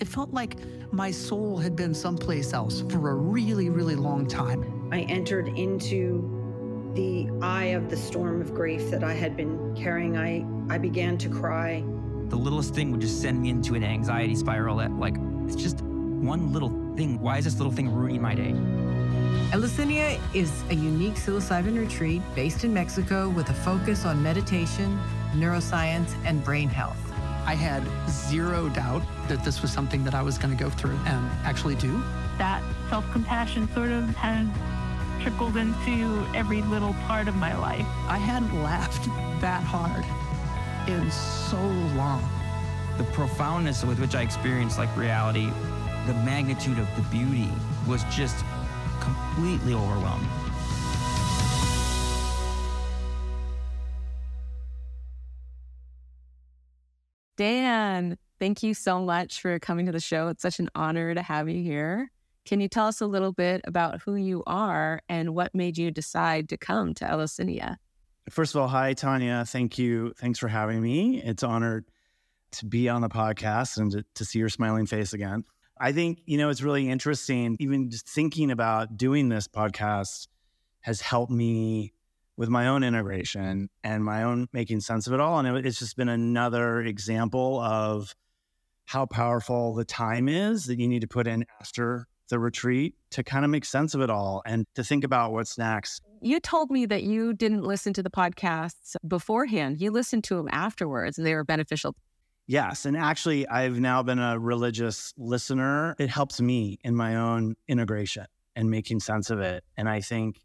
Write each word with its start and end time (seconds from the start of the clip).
It 0.00 0.08
felt 0.08 0.32
like 0.32 0.56
my 0.92 1.10
soul 1.10 1.58
had 1.58 1.76
been 1.76 1.92
someplace 1.92 2.54
else 2.54 2.82
for 2.88 3.10
a 3.10 3.14
really, 3.14 3.68
really 3.68 3.96
long 3.96 4.26
time. 4.26 4.88
I 4.90 5.02
entered 5.02 5.48
into 5.48 6.92
the 6.94 7.28
eye 7.42 7.66
of 7.66 7.90
the 7.90 7.98
storm 7.98 8.40
of 8.40 8.54
grief 8.54 8.90
that 8.90 9.04
I 9.04 9.12
had 9.12 9.36
been 9.36 9.76
carrying. 9.76 10.16
I, 10.16 10.46
I 10.74 10.78
began 10.78 11.18
to 11.18 11.28
cry. 11.28 11.84
The 12.28 12.36
littlest 12.36 12.74
thing 12.74 12.90
would 12.92 13.02
just 13.02 13.20
send 13.20 13.42
me 13.42 13.50
into 13.50 13.74
an 13.74 13.84
anxiety 13.84 14.34
spiral 14.34 14.78
that, 14.78 14.90
like, 14.92 15.16
it's 15.44 15.54
just 15.54 15.82
one 15.82 16.50
little 16.50 16.70
thing. 16.96 17.20
Why 17.20 17.36
is 17.36 17.44
this 17.44 17.58
little 17.58 17.72
thing 17.72 17.92
ruining 17.92 18.22
my 18.22 18.34
day? 18.34 18.54
Eleusinia 19.52 20.18
is 20.32 20.50
a 20.70 20.74
unique 20.74 21.16
psilocybin 21.16 21.78
retreat 21.78 22.22
based 22.34 22.64
in 22.64 22.72
Mexico 22.72 23.28
with 23.28 23.50
a 23.50 23.54
focus 23.54 24.06
on 24.06 24.22
meditation, 24.22 24.98
neuroscience, 25.34 26.14
and 26.24 26.42
brain 26.42 26.70
health. 26.70 27.09
I 27.46 27.54
had 27.54 27.82
zero 28.08 28.68
doubt 28.68 29.02
that 29.28 29.44
this 29.44 29.62
was 29.62 29.72
something 29.72 30.04
that 30.04 30.14
I 30.14 30.22
was 30.22 30.38
going 30.38 30.56
to 30.56 30.62
go 30.62 30.70
through 30.70 30.98
and 31.06 31.30
actually 31.44 31.74
do. 31.74 32.02
That 32.38 32.62
self 32.88 33.10
compassion 33.12 33.68
sort 33.74 33.90
of 33.90 34.04
has 34.16 34.46
trickled 35.22 35.56
into 35.56 36.26
every 36.34 36.62
little 36.62 36.94
part 37.06 37.28
of 37.28 37.34
my 37.36 37.56
life. 37.56 37.86
I 38.08 38.18
hadn't 38.18 38.62
laughed 38.62 39.04
that 39.40 39.62
hard 39.62 40.04
in 40.88 41.10
so 41.10 41.60
long. 41.96 42.26
The 42.98 43.04
profoundness 43.12 43.84
with 43.84 43.98
which 44.00 44.14
I 44.14 44.22
experienced 44.22 44.78
like 44.78 44.94
reality, 44.96 45.50
the 46.06 46.14
magnitude 46.14 46.78
of 46.78 46.88
the 46.96 47.02
beauty 47.10 47.48
was 47.86 48.04
just 48.04 48.44
completely 49.00 49.74
overwhelming. 49.74 50.28
Dan, 57.40 58.18
thank 58.38 58.62
you 58.62 58.74
so 58.74 59.00
much 59.00 59.40
for 59.40 59.58
coming 59.58 59.86
to 59.86 59.92
the 59.92 59.98
show. 59.98 60.28
It's 60.28 60.42
such 60.42 60.58
an 60.58 60.68
honor 60.74 61.14
to 61.14 61.22
have 61.22 61.48
you 61.48 61.62
here. 61.62 62.10
Can 62.44 62.60
you 62.60 62.68
tell 62.68 62.86
us 62.86 63.00
a 63.00 63.06
little 63.06 63.32
bit 63.32 63.62
about 63.64 64.02
who 64.02 64.14
you 64.14 64.42
are 64.46 65.00
and 65.08 65.34
what 65.34 65.54
made 65.54 65.78
you 65.78 65.90
decide 65.90 66.50
to 66.50 66.58
come 66.58 66.92
to 66.92 67.10
Eleusinia? 67.10 67.78
First 68.28 68.54
of 68.54 68.60
all, 68.60 68.68
hi, 68.68 68.92
Tanya. 68.92 69.46
Thank 69.46 69.78
you. 69.78 70.12
Thanks 70.18 70.38
for 70.38 70.48
having 70.48 70.82
me. 70.82 71.22
It's 71.22 71.42
honored 71.42 71.86
to 72.50 72.66
be 72.66 72.90
on 72.90 73.00
the 73.00 73.08
podcast 73.08 73.78
and 73.78 73.90
to, 73.92 74.04
to 74.16 74.24
see 74.26 74.38
your 74.38 74.50
smiling 74.50 74.84
face 74.84 75.14
again. 75.14 75.44
I 75.80 75.92
think, 75.92 76.20
you 76.26 76.36
know, 76.36 76.50
it's 76.50 76.60
really 76.60 76.90
interesting. 76.90 77.56
Even 77.58 77.88
just 77.88 78.06
thinking 78.06 78.50
about 78.50 78.98
doing 78.98 79.30
this 79.30 79.48
podcast 79.48 80.28
has 80.80 81.00
helped 81.00 81.32
me 81.32 81.94
with 82.40 82.48
my 82.48 82.68
own 82.68 82.82
integration 82.82 83.68
and 83.84 84.02
my 84.02 84.22
own 84.22 84.48
making 84.54 84.80
sense 84.80 85.06
of 85.06 85.12
it 85.12 85.20
all. 85.20 85.38
And 85.38 85.58
it's 85.66 85.78
just 85.78 85.94
been 85.94 86.08
another 86.08 86.80
example 86.80 87.60
of 87.60 88.14
how 88.86 89.04
powerful 89.04 89.74
the 89.74 89.84
time 89.84 90.26
is 90.26 90.64
that 90.64 90.78
you 90.78 90.88
need 90.88 91.02
to 91.02 91.06
put 91.06 91.26
in 91.26 91.44
after 91.60 92.06
the 92.30 92.38
retreat 92.38 92.94
to 93.10 93.22
kind 93.22 93.44
of 93.44 93.50
make 93.50 93.66
sense 93.66 93.94
of 93.94 94.00
it 94.00 94.08
all 94.08 94.40
and 94.46 94.64
to 94.74 94.82
think 94.82 95.04
about 95.04 95.32
what's 95.32 95.58
next. 95.58 96.00
You 96.22 96.40
told 96.40 96.70
me 96.70 96.86
that 96.86 97.02
you 97.02 97.34
didn't 97.34 97.62
listen 97.62 97.92
to 97.92 98.02
the 98.02 98.08
podcasts 98.08 98.96
beforehand. 99.06 99.78
You 99.78 99.90
listened 99.90 100.24
to 100.24 100.36
them 100.36 100.48
afterwards 100.50 101.18
and 101.18 101.26
they 101.26 101.34
were 101.34 101.44
beneficial. 101.44 101.94
Yes. 102.46 102.86
And 102.86 102.96
actually, 102.96 103.46
I've 103.48 103.78
now 103.78 104.02
been 104.02 104.18
a 104.18 104.38
religious 104.38 105.12
listener. 105.18 105.94
It 105.98 106.08
helps 106.08 106.40
me 106.40 106.78
in 106.84 106.96
my 106.96 107.16
own 107.16 107.56
integration 107.68 108.24
and 108.56 108.70
making 108.70 109.00
sense 109.00 109.28
of 109.28 109.40
it. 109.40 109.62
And 109.76 109.90
I 109.90 110.00
think 110.00 110.40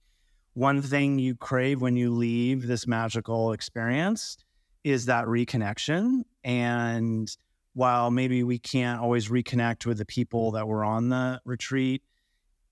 one 0.56 0.82
thing 0.82 1.20
you 1.20 1.36
crave 1.36 1.82
when 1.82 1.96
you 1.96 2.12
leave 2.12 2.66
this 2.66 2.88
magical 2.88 3.52
experience 3.52 4.38
is 4.86 5.06
that 5.06 5.26
reconnection. 5.26 6.22
And 6.44 7.30
while 7.74 8.10
maybe 8.10 8.42
we 8.44 8.58
can't 8.58 9.02
always 9.02 9.28
reconnect 9.28 9.86
with 9.86 9.98
the 9.98 10.06
people 10.06 10.52
that 10.52 10.66
were 10.68 10.84
on 10.84 11.10
the 11.10 11.42
retreat, 11.44 12.04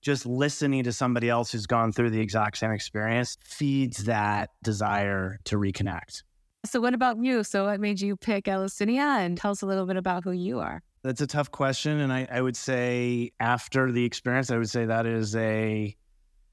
just 0.00 0.24
listening 0.24 0.84
to 0.84 0.92
somebody 0.92 1.28
else 1.28 1.52
who's 1.52 1.66
gone 1.66 1.92
through 1.92 2.10
the 2.10 2.20
exact 2.20 2.56
same 2.56 2.70
experience 2.70 3.36
feeds 3.44 4.04
that 4.04 4.50
desire 4.62 5.38
to 5.44 5.56
reconnect. 5.56 6.22
So, 6.64 6.80
what 6.80 6.94
about 6.94 7.22
you? 7.22 7.44
So, 7.44 7.66
what 7.66 7.80
made 7.80 8.00
you 8.00 8.16
pick 8.16 8.48
Eleusinia 8.48 9.18
and 9.20 9.36
tell 9.36 9.50
us 9.50 9.60
a 9.60 9.66
little 9.66 9.84
bit 9.84 9.96
about 9.96 10.24
who 10.24 10.32
you 10.32 10.60
are? 10.60 10.82
That's 11.02 11.20
a 11.20 11.26
tough 11.26 11.50
question. 11.50 12.00
And 12.00 12.10
I, 12.10 12.26
I 12.30 12.40
would 12.40 12.56
say, 12.56 13.32
after 13.40 13.92
the 13.92 14.04
experience, 14.04 14.50
I 14.50 14.56
would 14.56 14.70
say 14.70 14.86
that 14.86 15.04
is 15.04 15.36
a 15.36 15.94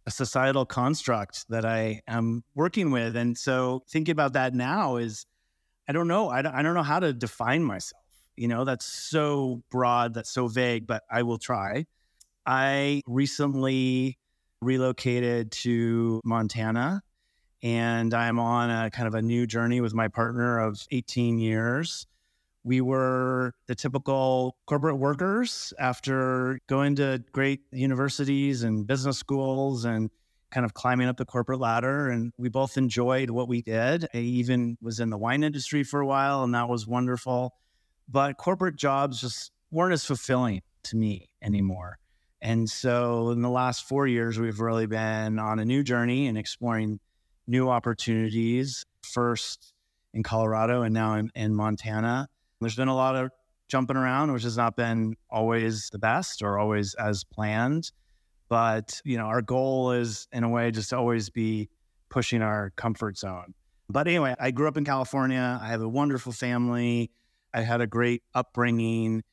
a 0.05 0.11
societal 0.11 0.65
construct 0.65 1.45
that 1.49 1.65
I 1.65 2.01
am 2.07 2.43
working 2.55 2.91
with. 2.91 3.15
And 3.15 3.37
so 3.37 3.83
thinking 3.89 4.11
about 4.11 4.33
that 4.33 4.53
now 4.53 4.97
is, 4.97 5.25
I 5.87 5.93
don't 5.93 6.07
know. 6.07 6.29
I 6.29 6.41
don't, 6.41 6.53
I 6.53 6.61
don't 6.61 6.73
know 6.73 6.83
how 6.83 6.99
to 6.99 7.13
define 7.13 7.63
myself. 7.63 8.01
You 8.35 8.47
know, 8.47 8.65
that's 8.65 8.85
so 8.85 9.61
broad, 9.69 10.13
that's 10.13 10.31
so 10.31 10.47
vague, 10.47 10.87
but 10.87 11.03
I 11.11 11.23
will 11.23 11.37
try. 11.37 11.85
I 12.45 13.01
recently 13.05 14.17
relocated 14.61 15.51
to 15.51 16.21
Montana 16.23 17.01
and 17.63 18.13
I'm 18.13 18.39
on 18.39 18.69
a 18.69 18.89
kind 18.89 19.07
of 19.07 19.13
a 19.13 19.21
new 19.21 19.45
journey 19.45 19.81
with 19.81 19.93
my 19.93 20.07
partner 20.07 20.59
of 20.59 20.81
18 20.91 21.37
years 21.37 22.07
we 22.63 22.81
were 22.81 23.53
the 23.67 23.75
typical 23.75 24.55
corporate 24.67 24.97
workers 24.97 25.73
after 25.79 26.59
going 26.67 26.95
to 26.97 27.23
great 27.31 27.61
universities 27.71 28.63
and 28.63 28.85
business 28.85 29.17
schools 29.17 29.85
and 29.85 30.09
kind 30.51 30.65
of 30.65 30.73
climbing 30.73 31.07
up 31.07 31.17
the 31.17 31.25
corporate 31.25 31.59
ladder. 31.59 32.09
And 32.09 32.31
we 32.37 32.49
both 32.49 32.77
enjoyed 32.77 33.29
what 33.29 33.47
we 33.47 33.61
did. 33.61 34.05
I 34.13 34.17
even 34.17 34.77
was 34.81 34.99
in 34.99 35.09
the 35.09 35.17
wine 35.17 35.43
industry 35.43 35.83
for 35.83 36.01
a 36.01 36.05
while, 36.05 36.43
and 36.43 36.53
that 36.53 36.69
was 36.69 36.85
wonderful. 36.85 37.53
But 38.07 38.37
corporate 38.37 38.75
jobs 38.75 39.21
just 39.21 39.51
weren't 39.71 39.93
as 39.93 40.05
fulfilling 40.05 40.61
to 40.83 40.97
me 40.97 41.29
anymore. 41.41 41.97
And 42.41 42.69
so 42.69 43.29
in 43.29 43.41
the 43.41 43.49
last 43.49 43.87
four 43.87 44.07
years, 44.07 44.39
we've 44.39 44.59
really 44.59 44.87
been 44.87 45.39
on 45.39 45.59
a 45.59 45.65
new 45.65 45.83
journey 45.83 46.27
and 46.27 46.37
exploring 46.37 46.99
new 47.47 47.69
opportunities, 47.69 48.85
first 49.03 49.73
in 50.13 50.23
Colorado 50.23 50.81
and 50.81 50.93
now 50.93 51.15
in, 51.15 51.31
in 51.35 51.55
Montana. 51.55 52.27
There's 52.61 52.75
been 52.75 52.87
a 52.87 52.95
lot 52.95 53.15
of 53.15 53.31
jumping 53.67 53.97
around, 53.97 54.31
which 54.31 54.43
has 54.43 54.55
not 54.55 54.75
been 54.75 55.15
always 55.29 55.89
the 55.91 55.99
best 55.99 56.43
or 56.43 56.59
always 56.59 56.93
as 56.93 57.23
planned. 57.23 57.91
But, 58.49 59.01
you 59.03 59.17
know, 59.17 59.25
our 59.25 59.41
goal 59.41 59.91
is 59.91 60.27
in 60.31 60.43
a 60.43 60.49
way 60.49 60.71
just 60.71 60.89
to 60.89 60.97
always 60.97 61.29
be 61.29 61.69
pushing 62.09 62.41
our 62.41 62.71
comfort 62.75 63.17
zone. 63.17 63.53
But 63.89 64.07
anyway, 64.07 64.35
I 64.39 64.51
grew 64.51 64.67
up 64.67 64.77
in 64.77 64.85
California. 64.85 65.59
I 65.61 65.67
have 65.69 65.81
a 65.81 65.87
wonderful 65.87 66.33
family. 66.33 67.11
I 67.53 67.61
had 67.61 67.81
a 67.81 67.87
great 67.87 68.23
upbringing. 68.35 69.23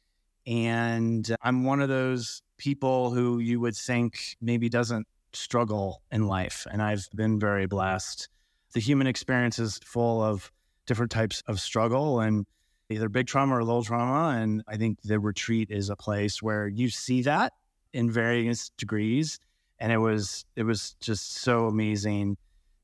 And 0.46 1.36
I'm 1.42 1.64
one 1.64 1.80
of 1.80 1.88
those 1.88 2.42
people 2.56 3.10
who 3.10 3.40
you 3.40 3.60
would 3.60 3.76
think 3.76 4.36
maybe 4.40 4.68
doesn't 4.68 5.06
struggle 5.32 6.02
in 6.10 6.26
life. 6.26 6.66
And 6.70 6.80
I've 6.80 7.08
been 7.14 7.38
very 7.38 7.66
blessed. 7.66 8.28
The 8.72 8.80
human 8.80 9.06
experience 9.06 9.58
is 9.58 9.78
full 9.84 10.22
of 10.22 10.50
different 10.86 11.10
types 11.10 11.42
of 11.46 11.60
struggle. 11.60 12.20
And 12.20 12.46
either 12.90 13.08
big 13.08 13.26
trauma 13.26 13.56
or 13.56 13.64
little 13.64 13.84
trauma. 13.84 14.36
And 14.38 14.62
I 14.66 14.76
think 14.76 15.00
the 15.02 15.20
retreat 15.20 15.70
is 15.70 15.90
a 15.90 15.96
place 15.96 16.42
where 16.42 16.68
you 16.68 16.88
see 16.88 17.22
that 17.22 17.52
in 17.92 18.10
various 18.10 18.70
degrees. 18.78 19.38
And 19.78 19.92
it 19.92 19.98
was 19.98 20.44
it 20.56 20.64
was 20.64 20.96
just 21.00 21.36
so 21.36 21.66
amazing 21.66 22.36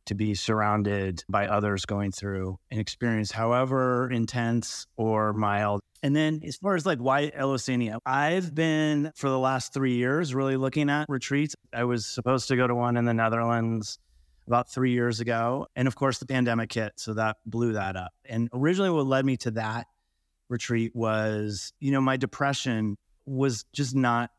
to 0.06 0.14
be 0.14 0.34
surrounded 0.34 1.24
by 1.28 1.46
others 1.46 1.86
going 1.86 2.12
through 2.12 2.58
an 2.70 2.78
experience, 2.78 3.32
however 3.32 4.10
intense 4.10 4.86
or 4.96 5.32
mild. 5.32 5.80
And 6.02 6.14
then 6.14 6.42
as 6.46 6.56
far 6.56 6.74
as 6.74 6.84
like 6.84 6.98
why 6.98 7.32
Eleusinia, 7.34 7.98
I've 8.04 8.54
been 8.54 9.10
for 9.16 9.30
the 9.30 9.38
last 9.38 9.72
three 9.72 9.94
years 9.94 10.34
really 10.34 10.56
looking 10.56 10.90
at 10.90 11.06
retreats. 11.08 11.56
I 11.72 11.84
was 11.84 12.04
supposed 12.04 12.48
to 12.48 12.56
go 12.56 12.66
to 12.66 12.74
one 12.74 12.98
in 12.98 13.06
the 13.06 13.14
Netherlands 13.14 13.98
about 14.46 14.70
three 14.70 14.92
years 14.92 15.20
ago. 15.20 15.66
And 15.74 15.88
of 15.88 15.96
course, 15.96 16.18
the 16.18 16.26
pandemic 16.26 16.72
hit. 16.72 16.92
So 16.96 17.14
that 17.14 17.38
blew 17.46 17.72
that 17.72 17.96
up. 17.96 18.12
And 18.26 18.50
originally, 18.52 18.90
what 18.90 19.06
led 19.06 19.24
me 19.24 19.38
to 19.38 19.52
that 19.52 19.86
retreat 20.48 20.92
was, 20.94 21.72
you 21.80 21.92
know, 21.92 22.00
my 22.00 22.16
depression 22.16 22.96
was 23.26 23.64
just 23.72 23.94
not 23.94 24.30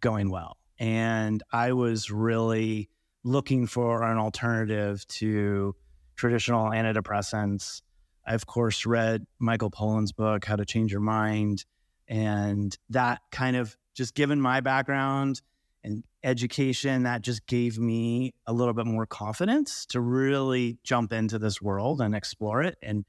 going 0.00 0.30
well. 0.30 0.56
And 0.78 1.42
I 1.52 1.72
was 1.72 2.10
really 2.10 2.88
looking 3.24 3.66
for 3.66 4.02
an 4.02 4.18
alternative 4.18 5.06
to 5.08 5.74
traditional 6.16 6.70
antidepressants. 6.70 7.82
I, 8.26 8.34
of 8.34 8.46
course, 8.46 8.86
read 8.86 9.26
Michael 9.38 9.70
Pollan's 9.70 10.12
book, 10.12 10.44
How 10.44 10.56
to 10.56 10.64
Change 10.64 10.92
Your 10.92 11.00
Mind. 11.00 11.64
And 12.08 12.76
that 12.90 13.20
kind 13.30 13.56
of 13.56 13.76
just 13.94 14.14
given 14.14 14.40
my 14.40 14.60
background 14.60 15.42
and 15.82 16.04
education, 16.22 17.04
that 17.04 17.22
just 17.22 17.46
gave 17.46 17.78
me 17.78 18.34
a 18.46 18.52
little 18.52 18.74
bit 18.74 18.86
more 18.86 19.06
confidence 19.06 19.86
to 19.86 20.00
really 20.00 20.78
jump 20.82 21.12
into 21.12 21.38
this 21.38 21.62
world 21.62 22.00
and 22.00 22.14
explore 22.14 22.62
it. 22.62 22.76
And 22.82 23.04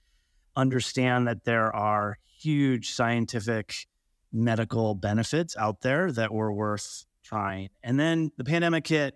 understand 0.56 1.28
that 1.28 1.46
there 1.46 1.76
are 1.76 2.18
huge 2.40 2.92
scientific 2.92 3.88
medical 4.32 4.96
benefits 4.96 5.56
out 5.58 5.82
there 5.82 6.12
that 6.12 6.34
were 6.34 6.52
worth 6.52 7.06
trying. 7.24 7.70
And 7.84 8.00
then 8.00 8.32
the 8.38 8.44
pandemic 8.44 8.88
hit, 8.88 9.16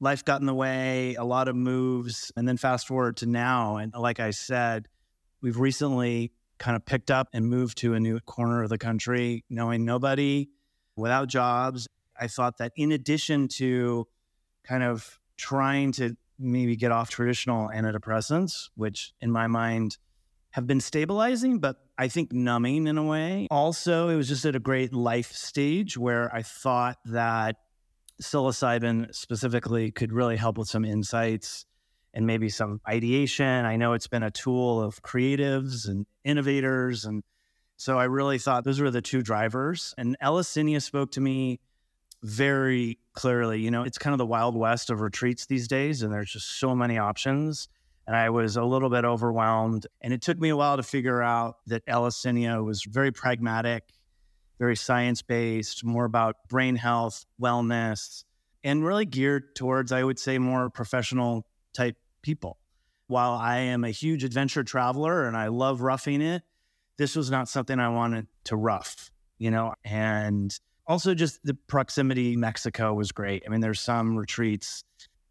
life 0.00 0.24
got 0.24 0.40
in 0.40 0.46
the 0.46 0.54
way, 0.54 1.14
a 1.14 1.24
lot 1.24 1.48
of 1.48 1.56
moves. 1.56 2.32
And 2.36 2.48
then 2.48 2.56
fast 2.56 2.86
forward 2.86 3.18
to 3.18 3.26
now. 3.26 3.76
And 3.76 3.92
like 3.94 4.20
I 4.20 4.30
said, 4.30 4.88
we've 5.40 5.58
recently 5.58 6.32
kind 6.58 6.76
of 6.76 6.84
picked 6.84 7.10
up 7.10 7.28
and 7.32 7.46
moved 7.46 7.78
to 7.78 7.94
a 7.94 8.00
new 8.00 8.20
corner 8.20 8.62
of 8.62 8.70
the 8.70 8.78
country, 8.78 9.44
knowing 9.50 9.84
nobody, 9.84 10.48
without 10.96 11.28
jobs. 11.28 11.88
I 12.18 12.28
thought 12.28 12.58
that 12.58 12.72
in 12.76 12.92
addition 12.92 13.48
to 13.48 14.06
kind 14.62 14.82
of 14.82 15.18
trying 15.36 15.92
to 15.92 16.16
maybe 16.38 16.76
get 16.76 16.92
off 16.92 17.10
traditional 17.10 17.68
antidepressants, 17.68 18.70
which 18.76 19.12
in 19.20 19.30
my 19.30 19.46
mind 19.46 19.98
have 20.54 20.68
been 20.68 20.80
stabilizing, 20.80 21.58
but 21.58 21.78
I 21.98 22.06
think 22.06 22.32
numbing 22.32 22.86
in 22.86 22.96
a 22.96 23.02
way. 23.02 23.48
Also, 23.50 24.08
it 24.08 24.14
was 24.14 24.28
just 24.28 24.44
at 24.44 24.54
a 24.54 24.60
great 24.60 24.94
life 24.94 25.32
stage 25.32 25.98
where 25.98 26.32
I 26.32 26.42
thought 26.42 26.96
that 27.06 27.56
psilocybin 28.22 29.12
specifically 29.12 29.90
could 29.90 30.12
really 30.12 30.36
help 30.36 30.56
with 30.56 30.68
some 30.68 30.84
insights 30.84 31.66
and 32.12 32.24
maybe 32.24 32.48
some 32.48 32.80
ideation. 32.88 33.64
I 33.64 33.74
know 33.74 33.94
it's 33.94 34.06
been 34.06 34.22
a 34.22 34.30
tool 34.30 34.80
of 34.80 35.02
creatives 35.02 35.88
and 35.88 36.06
innovators. 36.22 37.04
And 37.04 37.24
so 37.76 37.98
I 37.98 38.04
really 38.04 38.38
thought 38.38 38.62
those 38.62 38.78
were 38.78 38.92
the 38.92 39.02
two 39.02 39.22
drivers. 39.22 39.92
And 39.98 40.16
Eleusinia 40.22 40.80
spoke 40.80 41.10
to 41.12 41.20
me 41.20 41.58
very 42.22 43.00
clearly. 43.12 43.58
You 43.58 43.72
know, 43.72 43.82
it's 43.82 43.98
kind 43.98 44.14
of 44.14 44.18
the 44.18 44.26
wild 44.26 44.54
west 44.54 44.88
of 44.90 45.00
retreats 45.00 45.46
these 45.46 45.66
days, 45.66 46.02
and 46.02 46.12
there's 46.12 46.30
just 46.30 46.60
so 46.60 46.76
many 46.76 46.96
options. 46.96 47.66
And 48.06 48.14
I 48.14 48.30
was 48.30 48.56
a 48.56 48.64
little 48.64 48.90
bit 48.90 49.04
overwhelmed. 49.04 49.86
And 50.02 50.12
it 50.12 50.20
took 50.20 50.38
me 50.38 50.50
a 50.50 50.56
while 50.56 50.76
to 50.76 50.82
figure 50.82 51.22
out 51.22 51.56
that 51.66 51.82
Eleusinia 51.88 52.62
was 52.62 52.82
very 52.84 53.12
pragmatic, 53.12 53.84
very 54.58 54.76
science 54.76 55.22
based, 55.22 55.84
more 55.84 56.04
about 56.04 56.36
brain 56.48 56.76
health, 56.76 57.24
wellness, 57.40 58.24
and 58.62 58.84
really 58.84 59.06
geared 59.06 59.54
towards, 59.54 59.92
I 59.92 60.02
would 60.02 60.18
say, 60.18 60.38
more 60.38 60.70
professional 60.70 61.46
type 61.74 61.96
people. 62.22 62.58
While 63.06 63.32
I 63.32 63.58
am 63.58 63.84
a 63.84 63.90
huge 63.90 64.24
adventure 64.24 64.64
traveler 64.64 65.26
and 65.26 65.36
I 65.36 65.48
love 65.48 65.82
roughing 65.82 66.22
it, 66.22 66.42
this 66.96 67.16
was 67.16 67.30
not 67.30 67.48
something 67.48 67.78
I 67.78 67.88
wanted 67.88 68.26
to 68.44 68.56
rough, 68.56 69.10
you 69.38 69.50
know, 69.50 69.74
and 69.84 70.58
also 70.86 71.14
just 71.14 71.40
the 71.44 71.54
proximity 71.66 72.36
Mexico 72.36 72.94
was 72.94 73.12
great. 73.12 73.42
I 73.46 73.50
mean, 73.50 73.60
there's 73.60 73.80
some 73.80 74.16
retreats 74.16 74.84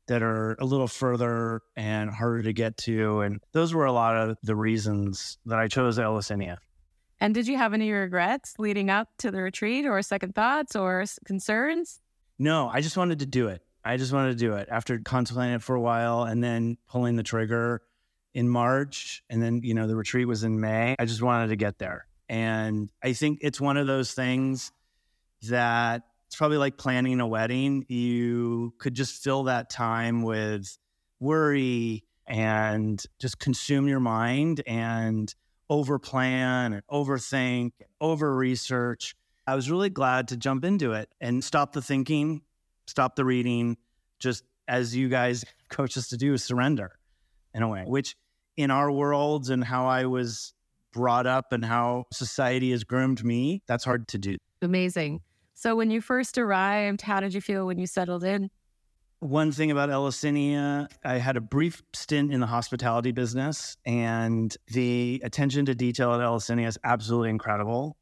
that 0.08 0.22
are 0.22 0.56
a 0.60 0.66
little 0.66 0.88
further 0.88 1.62
and 1.76 2.10
harder 2.10 2.44
to 2.44 2.54
get 2.54 2.78
to. 2.78 3.22
And 3.22 3.40
those 3.52 3.74
were 3.74 3.86
a 3.86 3.94
lot 3.94 4.16
of 4.16 4.38
the 4.44 4.56
reasons 4.56 5.38
that 5.46 5.60
I 5.60 5.68
chose 5.68 5.98
Eleusinia. 5.98 6.58
And 7.20 7.34
did 7.34 7.48
you 7.48 7.58
have 7.58 7.74
any 7.74 7.92
regrets 7.92 8.56
leading 8.60 8.90
up 8.90 9.08
to 9.20 9.32
the 9.32 9.42
retreat 9.42 9.86
or 9.86 10.02
second 10.02 10.36
thoughts 10.36 10.76
or 10.76 11.06
concerns? 11.26 12.02
No, 12.38 12.68
I 12.68 12.82
just 12.82 12.98
wanted 12.98 13.20
to 13.20 13.26
do 13.26 13.48
it. 13.48 13.62
I 13.86 13.98
just 13.98 14.12
wanted 14.14 14.38
to 14.38 14.46
do 14.46 14.54
it 14.54 14.68
after 14.70 15.00
contemplating 15.00 15.56
it 15.56 15.62
for 15.62 15.76
a 15.76 15.82
while 15.82 16.24
and 16.24 16.44
then 16.44 16.78
pulling 16.88 17.16
the 17.16 17.24
trigger 17.24 17.82
in 18.34 18.50
March. 18.50 19.24
And 19.30 19.42
then, 19.42 19.62
you 19.64 19.74
know, 19.74 19.88
the 19.88 19.96
retreat 19.96 20.28
was 20.28 20.44
in 20.44 20.60
May. 20.60 20.96
I 21.00 21.06
just 21.06 21.22
wanted 21.22 21.48
to 21.48 21.56
get 21.56 21.80
there. 21.80 22.08
And 22.28 22.90
I 23.04 23.14
think 23.14 23.40
it's 23.42 23.62
one 23.62 23.78
of 23.78 23.88
those 23.88 24.14
things 24.14 24.72
that 25.44 26.04
it's 26.34 26.38
probably 26.40 26.58
like 26.58 26.78
planning 26.78 27.20
a 27.20 27.28
wedding. 27.28 27.86
You 27.90 28.74
could 28.80 28.96
just 28.96 29.24
fill 29.24 29.44
that 29.44 29.70
time 29.70 30.24
with 30.24 30.80
worry 31.20 32.06
and 32.26 33.00
just 33.20 33.38
consume 33.38 33.88
your 33.88 34.00
mind 34.00 34.64
and 34.66 35.32
over 35.70 36.00
plan 36.00 36.74
and 36.74 36.82
overthink, 36.92 37.74
over 38.02 38.36
research. 38.36 39.14
I 39.46 39.54
was 39.54 39.70
really 39.70 39.92
glad 39.92 40.30
to 40.30 40.38
jump 40.38 40.66
into 40.66 40.94
it 40.94 41.08
and 41.22 41.44
stop 41.44 41.74
the 41.74 41.84
thinking, 41.84 42.42
stop 42.88 43.16
the 43.16 43.26
reading, 43.26 43.78
just 44.18 44.44
as 44.68 44.96
you 44.96 45.10
guys 45.10 45.46
coach 45.70 45.96
us 46.00 46.08
to 46.08 46.18
do, 46.18 46.36
surrender 46.40 46.98
in 47.54 47.62
a 47.62 47.68
way, 47.68 47.84
which 47.86 48.16
in 48.58 48.72
our 48.72 48.92
worlds 48.92 49.52
and 49.52 49.64
how 49.64 49.86
I 49.86 50.06
was 50.08 50.56
brought 50.94 51.28
up 51.28 51.54
and 51.54 51.64
how 51.64 52.06
society 52.12 52.72
has 52.72 52.84
groomed 52.84 53.24
me, 53.24 53.62
that's 53.68 53.84
hard 53.84 54.08
to 54.08 54.18
do. 54.18 54.38
Amazing. 54.64 55.22
So, 55.54 55.76
when 55.76 55.92
you 55.92 56.02
first 56.02 56.38
arrived, 56.38 57.02
how 57.02 57.20
did 57.20 57.34
you 57.34 57.42
feel 57.42 57.66
when 57.66 57.78
you 57.78 57.88
settled 57.88 58.24
in? 58.24 58.50
One 59.20 59.54
thing 59.54 59.72
about 59.72 59.90
Eleusinia, 59.90 60.90
I 61.06 61.14
had 61.14 61.38
a 61.38 61.42
brief 61.42 61.82
stint 61.94 62.34
in 62.34 62.42
the 62.42 62.48
hospitality 62.48 63.14
business, 63.14 63.78
and 63.86 64.56
the 64.68 65.22
attention 65.24 65.66
to 65.68 65.76
detail 65.76 66.14
at 66.14 66.20
Eleusinia 66.20 66.68
is 66.68 66.78
absolutely 66.84 67.30
incredible. 67.30 67.96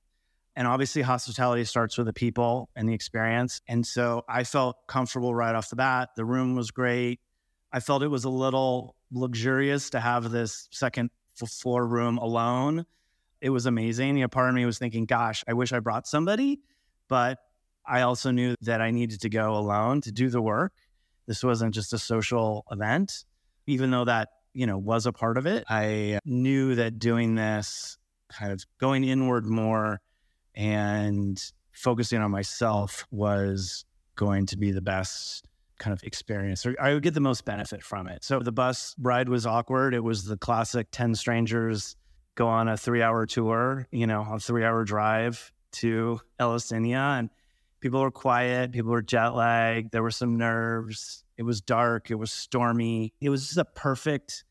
And 0.56 0.68
obviously, 0.68 1.02
hospitality 1.02 1.64
starts 1.66 1.98
with 1.98 2.08
the 2.08 2.14
people 2.14 2.70
and 2.76 2.90
the 2.90 2.94
experience. 2.94 3.62
And 3.68 3.86
so 3.86 4.24
I 4.28 4.44
felt 4.44 4.76
comfortable 4.88 5.34
right 5.34 5.56
off 5.56 5.70
the 5.70 5.76
bat. 5.76 6.10
The 6.16 6.26
room 6.26 6.56
was 6.56 6.72
great. 6.72 7.20
I 7.72 7.80
felt 7.80 8.04
it 8.04 8.10
was 8.10 8.26
a 8.26 8.30
little 8.30 8.96
luxurious 9.12 9.92
to 9.92 10.00
have 10.00 10.32
this 10.32 10.68
second 10.72 11.10
floor 11.36 11.86
room 11.88 12.18
alone. 12.18 12.86
It 13.40 13.50
was 13.50 13.66
amazing. 13.66 14.18
You 14.18 14.24
know, 14.24 14.28
part 14.28 14.50
of 14.50 14.56
me 14.56 14.66
was 14.66 14.78
thinking, 14.78 15.06
gosh, 15.06 15.44
I 15.48 15.54
wish 15.54 15.72
I 15.72 15.80
brought 15.80 16.08
somebody. 16.08 16.60
But 17.12 17.40
I 17.86 18.04
also 18.04 18.32
knew 18.32 18.56
that 18.62 18.80
I 18.80 18.92
needed 18.92 19.20
to 19.20 19.30
go 19.30 19.56
alone 19.56 20.00
to 20.04 20.14
do 20.14 20.30
the 20.30 20.42
work. 20.42 20.72
This 21.28 21.44
wasn't 21.44 21.74
just 21.74 21.92
a 21.92 21.98
social 21.98 22.64
event, 22.72 23.26
even 23.68 23.92
though 23.92 24.06
that, 24.06 24.30
you 24.54 24.66
know, 24.66 24.78
was 24.78 25.06
a 25.06 25.12
part 25.12 25.38
of 25.38 25.46
it. 25.46 25.66
I 25.70 26.20
knew 26.24 26.76
that 26.76 27.00
doing 27.00 27.36
this, 27.36 27.98
kind 28.30 28.54
of 28.54 28.64
going 28.80 29.04
inward 29.04 29.46
more 29.46 30.00
and 30.56 31.38
focusing 31.74 32.22
on 32.22 32.32
myself 32.32 33.06
was 33.12 33.84
going 34.16 34.46
to 34.46 34.58
be 34.58 34.72
the 34.72 34.82
best 34.82 35.46
kind 35.80 35.94
of 35.94 36.02
experience 36.04 36.66
or 36.66 36.78
I 36.80 36.94
would 36.94 37.04
get 37.04 37.14
the 37.14 37.20
most 37.20 37.44
benefit 37.44 37.84
from 37.84 38.08
it. 38.08 38.24
So 38.24 38.40
the 38.40 38.54
bus 38.54 38.96
ride 38.98 39.28
was 39.28 39.46
awkward. 39.46 39.94
It 39.94 40.04
was 40.04 40.24
the 40.24 40.38
classic 40.38 40.88
10 40.92 41.16
strangers 41.16 41.98
go 42.36 42.48
on 42.48 42.70
a 42.70 42.76
3-hour 42.76 43.26
tour, 43.26 43.86
you 43.92 44.08
know, 44.08 44.22
a 44.22 44.36
3-hour 44.36 44.86
drive 44.86 45.52
to 45.74 46.20
Eleusinia 46.40 47.18
and 47.18 47.30
people 47.80 48.02
were 48.02 48.12
quiet, 48.12 48.72
people 48.72 48.92
were 48.92 49.02
jet 49.02 49.30
lagged, 49.30 49.92
there 49.92 50.04
were 50.04 50.12
some 50.12 50.38
nerves. 50.38 51.24
It 51.38 51.44
was 51.44 51.62
dark, 51.62 52.12
it 52.12 52.16
was 52.16 52.32
stormy. 52.32 53.14
It 53.20 53.30
was 53.30 53.48
just 53.48 53.58
a 53.58 53.66
perfect 53.66 54.44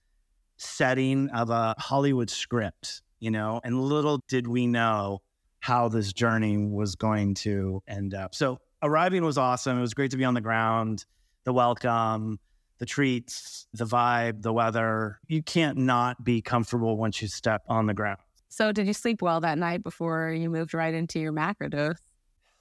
setting 0.56 1.30
of 1.30 1.50
a 1.50 1.74
Hollywood 1.78 2.28
script, 2.28 3.02
you 3.20 3.30
know, 3.30 3.60
and 3.64 3.80
little 3.80 4.20
did 4.28 4.46
we 4.46 4.66
know 4.66 5.22
how 5.60 5.88
this 5.88 6.12
journey 6.12 6.56
was 6.56 6.96
going 6.96 7.34
to 7.34 7.82
end 7.86 8.14
up. 8.14 8.34
So 8.34 8.58
arriving 8.82 9.24
was 9.24 9.38
awesome. 9.38 9.78
It 9.78 9.82
was 9.82 9.94
great 9.94 10.10
to 10.10 10.16
be 10.16 10.24
on 10.24 10.34
the 10.34 10.40
ground, 10.40 11.04
the 11.44 11.52
welcome, 11.52 12.40
the 12.78 12.86
treats, 12.86 13.66
the 13.74 13.84
vibe, 13.84 14.42
the 14.42 14.52
weather. 14.52 15.20
You 15.28 15.42
can't 15.42 15.78
not 15.78 16.24
be 16.24 16.40
comfortable 16.42 16.96
once 16.96 17.20
you 17.22 17.28
step 17.28 17.62
on 17.68 17.86
the 17.86 17.94
ground. 17.94 18.18
So, 18.50 18.72
did 18.72 18.86
you 18.88 18.92
sleep 18.92 19.22
well 19.22 19.40
that 19.40 19.58
night 19.58 19.84
before 19.84 20.32
you 20.32 20.50
moved 20.50 20.74
right 20.74 20.92
into 20.92 21.20
your 21.20 21.32
macrodose? 21.32 22.00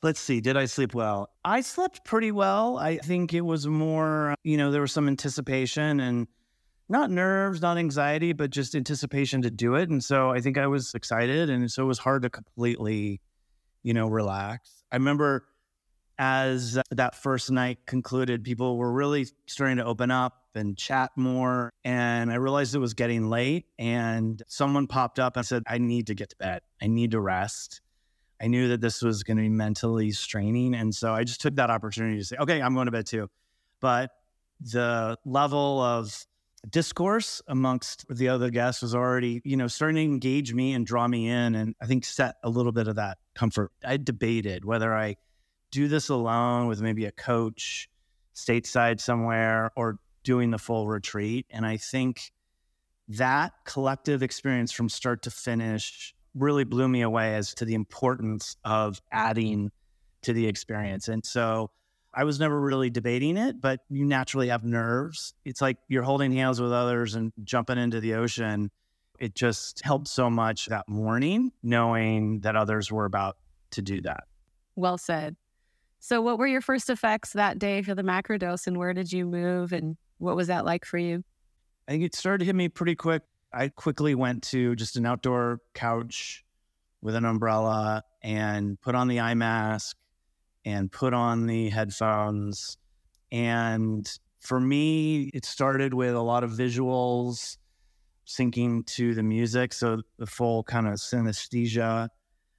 Let's 0.01 0.19
see. 0.19 0.39
Did 0.39 0.55
I 0.55 0.65
sleep 0.65 0.93
well? 0.93 1.29
I 1.43 1.59
slept 1.61 2.05
pretty 2.05 2.31
well. 2.31 2.77
I 2.77 2.97
think 2.97 3.33
it 3.33 3.41
was 3.41 3.67
more, 3.67 4.35
you 4.43 4.55
know, 4.55 4.71
there 4.71 4.81
was 4.81 4.93
some 4.93 5.07
anticipation 5.07 5.99
and 5.99 6.27
not 6.87 7.11
nerves, 7.11 7.61
not 7.61 7.77
anxiety, 7.77 8.33
but 8.33 8.51
just 8.51 8.75
anticipation 8.75 9.41
to 9.41 9.51
do 9.51 9.75
it. 9.75 9.89
And 9.89 10.01
so 10.01 10.29
I 10.29 10.39
think 10.41 10.57
I 10.57 10.67
was 10.67 10.93
excited. 10.93 11.49
And 11.49 11.69
so 11.69 11.83
it 11.83 11.87
was 11.87 11.99
hard 11.99 12.21
to 12.21 12.29
completely, 12.29 13.19
you 13.83 13.93
know, 13.93 14.07
relax. 14.07 14.83
I 14.91 14.95
remember 14.95 15.45
as 16.17 16.77
that 16.91 17.15
first 17.15 17.49
night 17.51 17.79
concluded, 17.85 18.43
people 18.43 18.77
were 18.77 18.91
really 18.91 19.27
starting 19.47 19.77
to 19.77 19.85
open 19.85 20.11
up 20.11 20.38
and 20.55 20.77
chat 20.77 21.11
more. 21.15 21.71
And 21.83 22.31
I 22.31 22.35
realized 22.35 22.75
it 22.75 22.79
was 22.79 22.93
getting 22.93 23.29
late. 23.29 23.65
And 23.77 24.41
someone 24.47 24.87
popped 24.87 25.19
up 25.19 25.37
and 25.37 25.45
said, 25.45 25.63
I 25.67 25.77
need 25.77 26.07
to 26.07 26.15
get 26.15 26.29
to 26.29 26.35
bed. 26.37 26.61
I 26.81 26.87
need 26.87 27.11
to 27.11 27.19
rest. 27.19 27.81
I 28.41 28.47
knew 28.47 28.69
that 28.69 28.81
this 28.81 29.01
was 29.01 29.23
going 29.23 29.37
to 29.37 29.43
be 29.43 29.49
mentally 29.49 30.11
straining. 30.11 30.73
And 30.73 30.95
so 30.95 31.13
I 31.13 31.23
just 31.23 31.41
took 31.41 31.55
that 31.55 31.69
opportunity 31.69 32.17
to 32.17 32.25
say, 32.25 32.37
okay, 32.37 32.61
I'm 32.61 32.73
going 32.73 32.85
to 32.85 32.91
bed 32.91 33.05
too. 33.05 33.29
But 33.81 34.11
the 34.61 35.17
level 35.25 35.81
of 35.81 36.25
discourse 36.69 37.41
amongst 37.47 38.05
the 38.09 38.29
other 38.29 38.49
guests 38.49 38.81
was 38.81 38.93
already, 38.93 39.41
you 39.43 39.55
know, 39.57 39.67
starting 39.67 39.95
to 39.95 40.01
engage 40.01 40.53
me 40.53 40.73
and 40.73 40.85
draw 40.85 41.07
me 41.07 41.29
in. 41.29 41.55
And 41.55 41.75
I 41.81 41.85
think 41.85 42.05
set 42.05 42.35
a 42.43 42.49
little 42.49 42.71
bit 42.71 42.87
of 42.87 42.95
that 42.95 43.17
comfort. 43.35 43.71
I 43.85 43.97
debated 43.97 44.65
whether 44.65 44.93
I 44.93 45.15
do 45.71 45.87
this 45.87 46.09
alone 46.09 46.67
with 46.67 46.81
maybe 46.81 47.05
a 47.05 47.11
coach 47.11 47.89
stateside 48.35 48.99
somewhere 48.99 49.71
or 49.75 49.99
doing 50.23 50.51
the 50.51 50.57
full 50.57 50.87
retreat. 50.87 51.45
And 51.49 51.65
I 51.65 51.77
think 51.77 52.31
that 53.07 53.53
collective 53.65 54.21
experience 54.21 54.71
from 54.71 54.89
start 54.89 55.23
to 55.23 55.31
finish 55.31 56.13
really 56.35 56.63
blew 56.63 56.87
me 56.87 57.01
away 57.01 57.35
as 57.35 57.53
to 57.55 57.65
the 57.65 57.73
importance 57.73 58.55
of 58.63 59.01
adding 59.11 59.71
to 60.21 60.33
the 60.33 60.47
experience. 60.47 61.07
And 61.07 61.25
so 61.25 61.71
I 62.13 62.23
was 62.23 62.39
never 62.39 62.59
really 62.59 62.89
debating 62.89 63.37
it, 63.37 63.61
but 63.61 63.81
you 63.89 64.05
naturally 64.05 64.49
have 64.49 64.63
nerves. 64.63 65.33
It's 65.45 65.61
like 65.61 65.77
you're 65.87 66.03
holding 66.03 66.31
hands 66.31 66.61
with 66.61 66.71
others 66.71 67.15
and 67.15 67.31
jumping 67.43 67.77
into 67.77 67.99
the 67.99 68.15
ocean. 68.15 68.71
It 69.19 69.35
just 69.35 69.81
helped 69.83 70.07
so 70.07 70.29
much 70.29 70.67
that 70.67 70.87
morning, 70.87 71.51
knowing 71.61 72.41
that 72.41 72.55
others 72.55 72.91
were 72.91 73.05
about 73.05 73.37
to 73.71 73.81
do 73.81 74.01
that. 74.01 74.23
Well 74.75 74.97
said. 74.97 75.35
So, 75.99 76.21
what 76.21 76.39
were 76.39 76.47
your 76.47 76.61
first 76.61 76.89
effects 76.89 77.33
that 77.33 77.59
day 77.59 77.81
for 77.81 77.93
the 77.93 78.03
macrodose, 78.03 78.65
and 78.65 78.77
where 78.77 78.93
did 78.93 79.11
you 79.11 79.25
move, 79.25 79.73
and 79.73 79.97
what 80.19 80.35
was 80.35 80.47
that 80.47 80.63
like 80.63 80.85
for 80.85 80.97
you? 80.97 81.23
I 81.87 81.93
think 81.93 82.03
it 82.03 82.15
started 82.15 82.39
to 82.39 82.45
hit 82.45 82.55
me 82.55 82.69
pretty 82.69 82.95
quick 82.95 83.23
I 83.51 83.69
quickly 83.69 84.15
went 84.15 84.43
to 84.43 84.75
just 84.75 84.95
an 84.95 85.05
outdoor 85.05 85.61
couch 85.73 86.43
with 87.01 87.15
an 87.15 87.25
umbrella 87.25 88.03
and 88.21 88.79
put 88.81 88.95
on 88.95 89.07
the 89.07 89.19
eye 89.21 89.33
mask 89.33 89.97
and 90.65 90.91
put 90.91 91.13
on 91.13 91.47
the 91.47 91.69
headphones. 91.69 92.77
And 93.31 94.09
for 94.39 94.59
me, 94.59 95.31
it 95.33 95.45
started 95.45 95.93
with 95.93 96.13
a 96.13 96.21
lot 96.21 96.43
of 96.43 96.51
visuals 96.51 97.57
syncing 98.27 98.85
to 98.85 99.15
the 99.15 99.23
music. 99.23 99.73
So 99.73 100.01
the 100.19 100.27
full 100.27 100.63
kind 100.63 100.87
of 100.87 100.95
synesthesia 100.95 102.09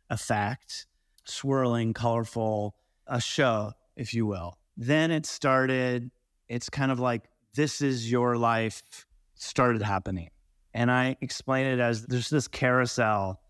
effect, 0.08 0.86
swirling, 1.24 1.94
colorful, 1.94 2.74
a 3.06 3.20
show, 3.20 3.72
if 3.96 4.12
you 4.12 4.26
will. 4.26 4.58
Then 4.76 5.12
it 5.12 5.26
started, 5.26 6.10
it's 6.48 6.68
kind 6.68 6.90
of 6.90 6.98
like, 6.98 7.29
this 7.54 7.80
is 7.80 8.10
your 8.10 8.36
life 8.36 9.06
started 9.34 9.82
happening. 9.82 10.30
And 10.72 10.90
I 10.90 11.16
explain 11.20 11.66
it 11.66 11.80
as 11.80 12.06
there's 12.06 12.30
this 12.30 12.46
carousel 12.46 13.40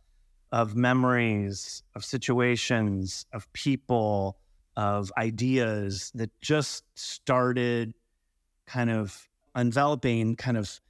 of 0.52 0.74
memories, 0.74 1.82
of 1.94 2.04
situations, 2.04 3.26
of 3.32 3.52
people, 3.52 4.38
of 4.76 5.12
ideas 5.16 6.10
that 6.14 6.30
just 6.40 6.84
started 6.94 7.94
kind 8.66 8.90
of 8.90 9.28
enveloping 9.56 10.36
kind 10.36 10.56
of 10.56 10.80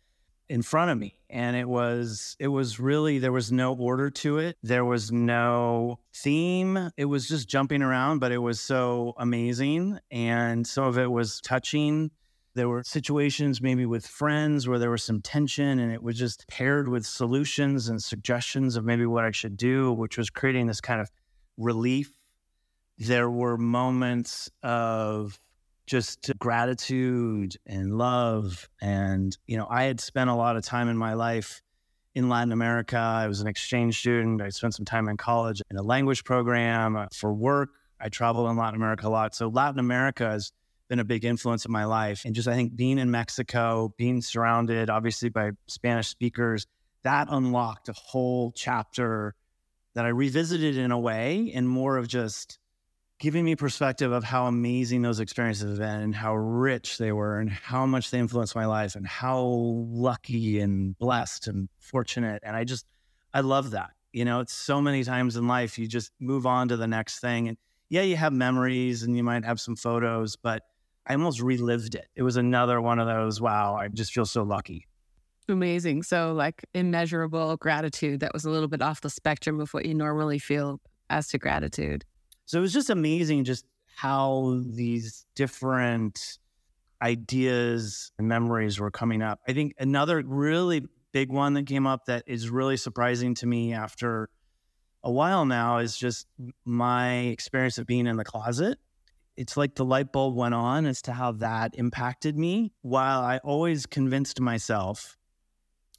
in 0.49 0.62
front 0.62 0.90
of 0.90 0.99
me. 0.99 1.17
And 1.29 1.57
it 1.57 1.69
was 1.69 2.37
it 2.38 2.49
was 2.49 2.81
really 2.81 3.19
there 3.19 3.33
was 3.33 3.52
no 3.52 3.75
order 3.75 4.11
to 4.11 4.38
it. 4.38 4.57
There 4.62 4.85
was 4.85 5.12
no 5.12 6.00
theme. 6.12 6.90
It 6.97 7.05
was 7.05 7.29
just 7.29 7.49
jumping 7.49 7.83
around 7.83 8.19
but 8.19 8.33
it 8.33 8.38
was 8.38 8.61
so 8.61 9.14
amazing. 9.17 9.99
And 10.11 10.67
some 10.67 10.85
of 10.85 10.99
it 10.99 11.11
was 11.11 11.40
touching 11.40 12.11
there 12.54 12.69
were 12.69 12.83
situations 12.83 13.61
maybe 13.61 13.87
with 13.87 14.07
friends 14.07 14.66
where 14.66 14.78
there 14.78 14.90
was 14.90 15.02
some 15.02 15.21
tension 15.21 15.78
and 15.78 15.92
it 15.92 16.02
was 16.02 16.19
just 16.19 16.47
paired 16.49 16.88
with 16.88 17.07
solutions 17.07 17.88
and 17.88 18.02
suggestions 18.02 18.76
of 18.76 18.85
maybe 18.85 19.07
what 19.07 19.25
I 19.25 19.30
should 19.30 19.57
do, 19.57 19.92
which 19.92 20.19
was 20.19 20.30
creating 20.30 20.66
this 20.66 20.80
kind 20.80 21.00
of 21.00 21.11
relief. 21.57 22.12
There 22.99 23.30
were 23.30 23.57
moments 23.57 24.50
of 24.62 25.38
just 25.87 26.30
gratitude 26.38 27.57
and 27.66 27.97
love. 27.97 28.69
And, 28.80 29.37
you 29.47 29.57
know, 29.57 29.66
I 29.69 29.85
had 29.85 30.00
spent 30.00 30.30
a 30.30 30.35
lot 30.35 30.57
of 30.57 30.64
time 30.64 30.88
in 30.88 30.97
my 30.97 31.14
life 31.14 31.62
in 32.14 32.28
Latin 32.28 32.52
America. 32.52 32.97
I 32.97 33.26
was 33.26 33.40
an 33.40 33.47
exchange 33.47 33.99
student. 33.99 34.42
I 34.42 34.50
spent 34.50 34.75
some 34.75 34.85
time 34.85 35.09
in 35.09 35.16
college 35.16 35.62
in 35.71 35.76
a 35.76 35.83
language 35.83 36.25
program 36.25 36.97
uh, 36.97 37.07
for 37.12 37.33
work. 37.33 37.71
I 38.00 38.09
traveled 38.09 38.50
in 38.50 38.57
Latin 38.57 38.76
America 38.76 39.07
a 39.07 39.11
lot. 39.11 39.35
So 39.35 39.49
Latin 39.49 39.78
America 39.78 40.33
is 40.33 40.52
been 40.90 40.99
a 40.99 41.04
big 41.04 41.25
influence 41.25 41.64
in 41.64 41.73
my 41.73 41.85
life. 41.85 42.25
And 42.26 42.35
just, 42.35 42.49
I 42.49 42.54
think 42.54 42.76
being 42.76 42.99
in 42.99 43.11
Mexico, 43.11 43.94
being 43.97 44.20
surrounded 44.20 44.90
obviously 44.90 45.30
by 45.30 45.52
Spanish 45.68 46.09
speakers, 46.09 46.66
that 47.04 47.28
unlocked 47.30 47.88
a 47.88 47.94
whole 47.94 48.52
chapter 48.54 49.35
that 49.94 50.04
I 50.04 50.09
revisited 50.09 50.76
in 50.76 50.90
a 50.90 50.99
way 50.99 51.50
and 51.54 51.66
more 51.66 51.97
of 51.97 52.09
just 52.09 52.59
giving 53.18 53.44
me 53.44 53.54
perspective 53.54 54.12
of 54.12 54.25
how 54.25 54.47
amazing 54.47 55.02
those 55.02 55.20
experiences 55.20 55.68
have 55.70 55.78
been 55.78 56.00
and 56.00 56.14
how 56.14 56.35
rich 56.35 56.99
they 56.99 57.12
were 57.12 57.38
and 57.38 57.50
how 57.50 57.87
much 57.87 58.11
they 58.11 58.18
influenced 58.18 58.54
my 58.54 58.66
life 58.66 58.94
and 58.94 59.06
how 59.06 59.42
lucky 59.42 60.59
and 60.59 60.99
blessed 60.99 61.47
and 61.47 61.68
fortunate. 61.78 62.42
And 62.44 62.56
I 62.56 62.64
just, 62.64 62.87
I 63.32 63.40
love 63.40 63.73
that. 63.73 63.90
You 64.12 64.25
know, 64.25 64.40
it's 64.40 64.54
so 64.54 64.80
many 64.80 65.04
times 65.04 65.37
in 65.37 65.47
life 65.47 65.78
you 65.78 65.87
just 65.87 66.12
move 66.18 66.47
on 66.47 66.68
to 66.68 66.76
the 66.76 66.87
next 66.87 67.20
thing. 67.20 67.49
And 67.49 67.59
yeah, 67.90 68.02
you 68.02 68.16
have 68.16 68.32
memories 68.32 69.02
and 69.02 69.16
you 69.16 69.23
might 69.23 69.44
have 69.44 69.61
some 69.61 69.76
photos, 69.76 70.37
but 70.37 70.62
I 71.07 71.14
almost 71.14 71.40
relived 71.40 71.95
it. 71.95 72.07
It 72.14 72.23
was 72.23 72.37
another 72.37 72.80
one 72.80 72.99
of 72.99 73.07
those, 73.07 73.40
wow, 73.40 73.76
I 73.76 73.88
just 73.88 74.12
feel 74.12 74.26
so 74.26 74.42
lucky. 74.42 74.87
Amazing. 75.49 76.04
So, 76.04 76.33
like 76.33 76.64
immeasurable 76.75 77.57
gratitude 77.57 78.21
that 78.21 78.33
was 78.33 78.45
a 78.45 78.50
little 78.50 78.69
bit 78.69 78.83
off 78.83 79.00
the 79.00 79.11
spectrum 79.11 79.61
of 79.61 79.75
what 79.75 79.85
you 79.85 79.95
normally 79.95 80.38
feel 80.38 80.80
as 81.09 81.28
to 81.28 81.38
gratitude. 81.38 82.04
So, 82.47 82.59
it 82.59 82.62
was 82.62 82.73
just 82.73 82.90
amazing 82.90 83.45
just 83.45 83.64
how 83.97 84.61
these 84.64 85.26
different 85.35 86.38
ideas 87.02 88.12
and 88.19 88.28
memories 88.28 88.78
were 88.78 88.90
coming 88.90 89.23
up. 89.23 89.40
I 89.49 89.52
think 89.52 89.75
another 89.78 90.23
really 90.25 90.83
big 91.12 91.33
one 91.33 91.54
that 91.54 91.66
came 91.66 91.87
up 91.87 92.07
that 92.07 92.25
is 92.26 92.50
really 92.50 92.76
surprising 92.76 93.35
to 93.37 93.47
me 93.47 93.73
after 93.73 94.28
a 95.02 95.11
while 95.11 95.47
now 95.47 95.78
is 95.78 95.97
just 95.97 96.26
my 96.64 97.19
experience 97.19 97.78
of 97.78 97.87
being 97.87 98.07
in 98.07 98.16
the 98.16 98.25
closet 98.25 98.78
it's 99.40 99.56
like 99.56 99.75
the 99.75 99.87
light 99.87 100.12
bulb 100.12 100.37
went 100.37 100.52
on 100.52 100.85
as 100.85 101.00
to 101.00 101.14
how 101.14 101.32
that 101.32 101.75
impacted 101.78 102.37
me. 102.37 102.75
While 102.82 103.20
I 103.23 103.38
always 103.38 103.87
convinced 103.87 104.38
myself 104.38 105.16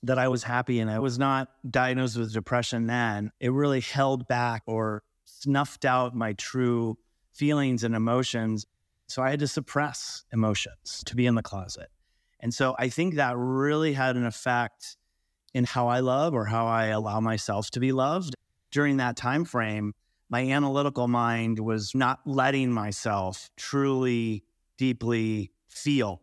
that 0.03 0.19
I 0.19 0.27
was 0.27 0.43
happy 0.43 0.79
and 0.79 0.91
I 0.91 0.99
was 0.99 1.17
not 1.17 1.49
diagnosed 1.67 2.17
with 2.17 2.33
depression 2.33 2.85
then, 2.85 3.31
it 3.39 3.51
really 3.51 3.79
held 3.79 4.27
back 4.27 4.61
or 4.67 5.01
snuffed 5.25 5.85
out 5.85 6.15
my 6.15 6.33
true 6.33 6.99
feelings 7.33 7.83
and 7.83 7.95
emotions. 7.95 8.67
So 9.07 9.23
I 9.23 9.31
had 9.31 9.39
to 9.39 9.47
suppress 9.47 10.23
emotions 10.31 11.01
to 11.07 11.15
be 11.15 11.25
in 11.25 11.33
the 11.33 11.41
closet. 11.41 11.89
And 12.41 12.53
so 12.53 12.75
I 12.77 12.89
think 12.89 13.15
that 13.15 13.35
really 13.35 13.93
had 13.93 14.17
an 14.17 14.25
effect 14.27 14.97
in 15.55 15.63
how 15.63 15.87
I 15.87 16.01
love 16.01 16.35
or 16.35 16.45
how 16.45 16.67
I 16.67 16.87
allow 16.87 17.19
myself 17.19 17.71
to 17.71 17.79
be 17.79 17.91
loved 17.91 18.35
during 18.69 18.97
that 18.97 19.17
time 19.17 19.45
frame 19.45 19.95
my 20.31 20.49
analytical 20.49 21.09
mind 21.09 21.59
was 21.59 21.93
not 21.93 22.21
letting 22.25 22.71
myself 22.71 23.51
truly, 23.57 24.45
deeply 24.77 25.51
feel. 25.67 26.21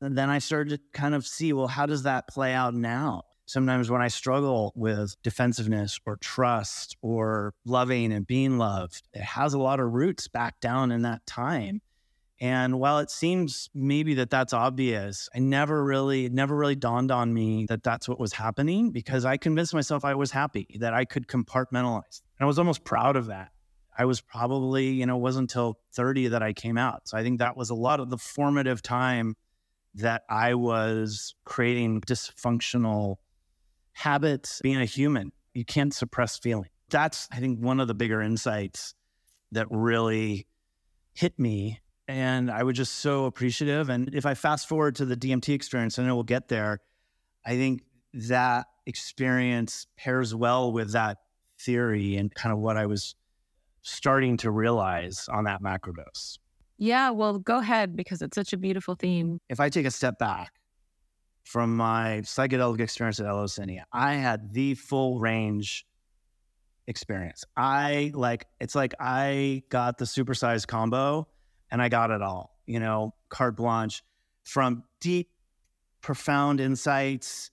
And 0.00 0.16
then 0.16 0.30
I 0.30 0.38
started 0.38 0.70
to 0.70 0.98
kind 0.98 1.14
of 1.14 1.26
see, 1.26 1.52
well, 1.52 1.68
how 1.68 1.84
does 1.84 2.04
that 2.04 2.26
play 2.26 2.54
out 2.54 2.74
now? 2.74 3.24
Sometimes 3.44 3.90
when 3.90 4.00
I 4.00 4.08
struggle 4.08 4.72
with 4.74 5.14
defensiveness 5.22 6.00
or 6.06 6.16
trust 6.16 6.96
or 7.02 7.52
loving 7.66 8.12
and 8.12 8.26
being 8.26 8.56
loved, 8.56 9.02
it 9.12 9.22
has 9.22 9.52
a 9.52 9.58
lot 9.58 9.78
of 9.78 9.92
roots 9.92 10.26
back 10.26 10.58
down 10.60 10.90
in 10.90 11.02
that 11.02 11.26
time. 11.26 11.82
And 12.40 12.80
while 12.80 13.00
it 13.00 13.10
seems 13.10 13.68
maybe 13.74 14.14
that 14.14 14.30
that's 14.30 14.54
obvious, 14.54 15.28
I 15.34 15.40
never 15.40 15.84
really, 15.84 16.24
it 16.24 16.32
never 16.32 16.56
really 16.56 16.74
dawned 16.74 17.10
on 17.10 17.34
me 17.34 17.66
that 17.68 17.82
that's 17.82 18.08
what 18.08 18.18
was 18.18 18.32
happening 18.32 18.92
because 18.92 19.26
I 19.26 19.36
convinced 19.36 19.74
myself 19.74 20.06
I 20.06 20.14
was 20.14 20.30
happy, 20.30 20.66
that 20.80 20.94
I 20.94 21.04
could 21.04 21.26
compartmentalize. 21.26 22.22
And 22.38 22.40
I 22.40 22.46
was 22.46 22.58
almost 22.58 22.82
proud 22.82 23.16
of 23.16 23.26
that. 23.26 23.50
I 23.96 24.06
was 24.06 24.22
probably, 24.22 24.88
you 24.88 25.04
know, 25.04 25.16
it 25.16 25.20
wasn't 25.20 25.50
until 25.50 25.78
30 25.92 26.28
that 26.28 26.42
I 26.42 26.54
came 26.54 26.78
out. 26.78 27.08
So 27.08 27.18
I 27.18 27.22
think 27.22 27.40
that 27.40 27.58
was 27.58 27.68
a 27.68 27.74
lot 27.74 28.00
of 28.00 28.08
the 28.08 28.16
formative 28.16 28.80
time 28.80 29.36
that 29.96 30.22
I 30.30 30.54
was 30.54 31.34
creating 31.44 32.00
dysfunctional 32.02 33.16
habits, 33.92 34.60
being 34.62 34.80
a 34.80 34.86
human. 34.86 35.32
You 35.52 35.66
can't 35.66 35.92
suppress 35.92 36.38
feeling. 36.38 36.70
That's, 36.88 37.28
I 37.30 37.40
think, 37.40 37.58
one 37.58 37.80
of 37.80 37.88
the 37.88 37.94
bigger 37.94 38.22
insights 38.22 38.94
that 39.52 39.66
really 39.70 40.46
hit 41.12 41.38
me 41.38 41.80
and 42.10 42.50
I 42.50 42.64
was 42.64 42.76
just 42.76 42.96
so 42.96 43.26
appreciative. 43.26 43.88
And 43.88 44.12
if 44.14 44.26
I 44.26 44.34
fast 44.34 44.68
forward 44.68 44.96
to 44.96 45.04
the 45.04 45.16
DMT 45.16 45.54
experience, 45.54 45.98
I 45.98 46.04
know 46.04 46.16
we'll 46.16 46.24
get 46.24 46.48
there. 46.48 46.80
I 47.46 47.50
think 47.50 47.82
that 48.12 48.66
experience 48.84 49.86
pairs 49.96 50.34
well 50.34 50.72
with 50.72 50.92
that 50.92 51.18
theory 51.60 52.16
and 52.16 52.34
kind 52.34 52.52
of 52.52 52.58
what 52.58 52.76
I 52.76 52.86
was 52.86 53.14
starting 53.82 54.36
to 54.38 54.50
realize 54.50 55.28
on 55.28 55.44
that 55.44 55.62
macrodose. 55.62 56.38
Yeah, 56.78 57.10
well, 57.10 57.38
go 57.38 57.58
ahead 57.58 57.94
because 57.94 58.22
it's 58.22 58.34
such 58.34 58.52
a 58.52 58.56
beautiful 58.56 58.96
theme. 58.96 59.38
If 59.48 59.60
I 59.60 59.68
take 59.68 59.86
a 59.86 59.90
step 59.90 60.18
back 60.18 60.52
from 61.44 61.76
my 61.76 62.22
psychedelic 62.24 62.80
experience 62.80 63.20
at 63.20 63.26
Eleusinia, 63.26 63.84
I 63.92 64.14
had 64.14 64.52
the 64.52 64.74
full 64.74 65.20
range 65.20 65.86
experience. 66.88 67.44
I 67.56 68.10
like, 68.14 68.46
it's 68.58 68.74
like 68.74 68.94
I 68.98 69.62
got 69.68 69.98
the 69.98 70.06
supersized 70.06 70.66
combo 70.66 71.28
and 71.70 71.80
I 71.80 71.88
got 71.88 72.10
it 72.10 72.22
all, 72.22 72.56
you 72.66 72.80
know, 72.80 73.14
carte 73.28 73.56
blanche 73.56 74.02
from 74.44 74.84
deep, 75.00 75.30
profound 76.00 76.60
insights 76.60 77.50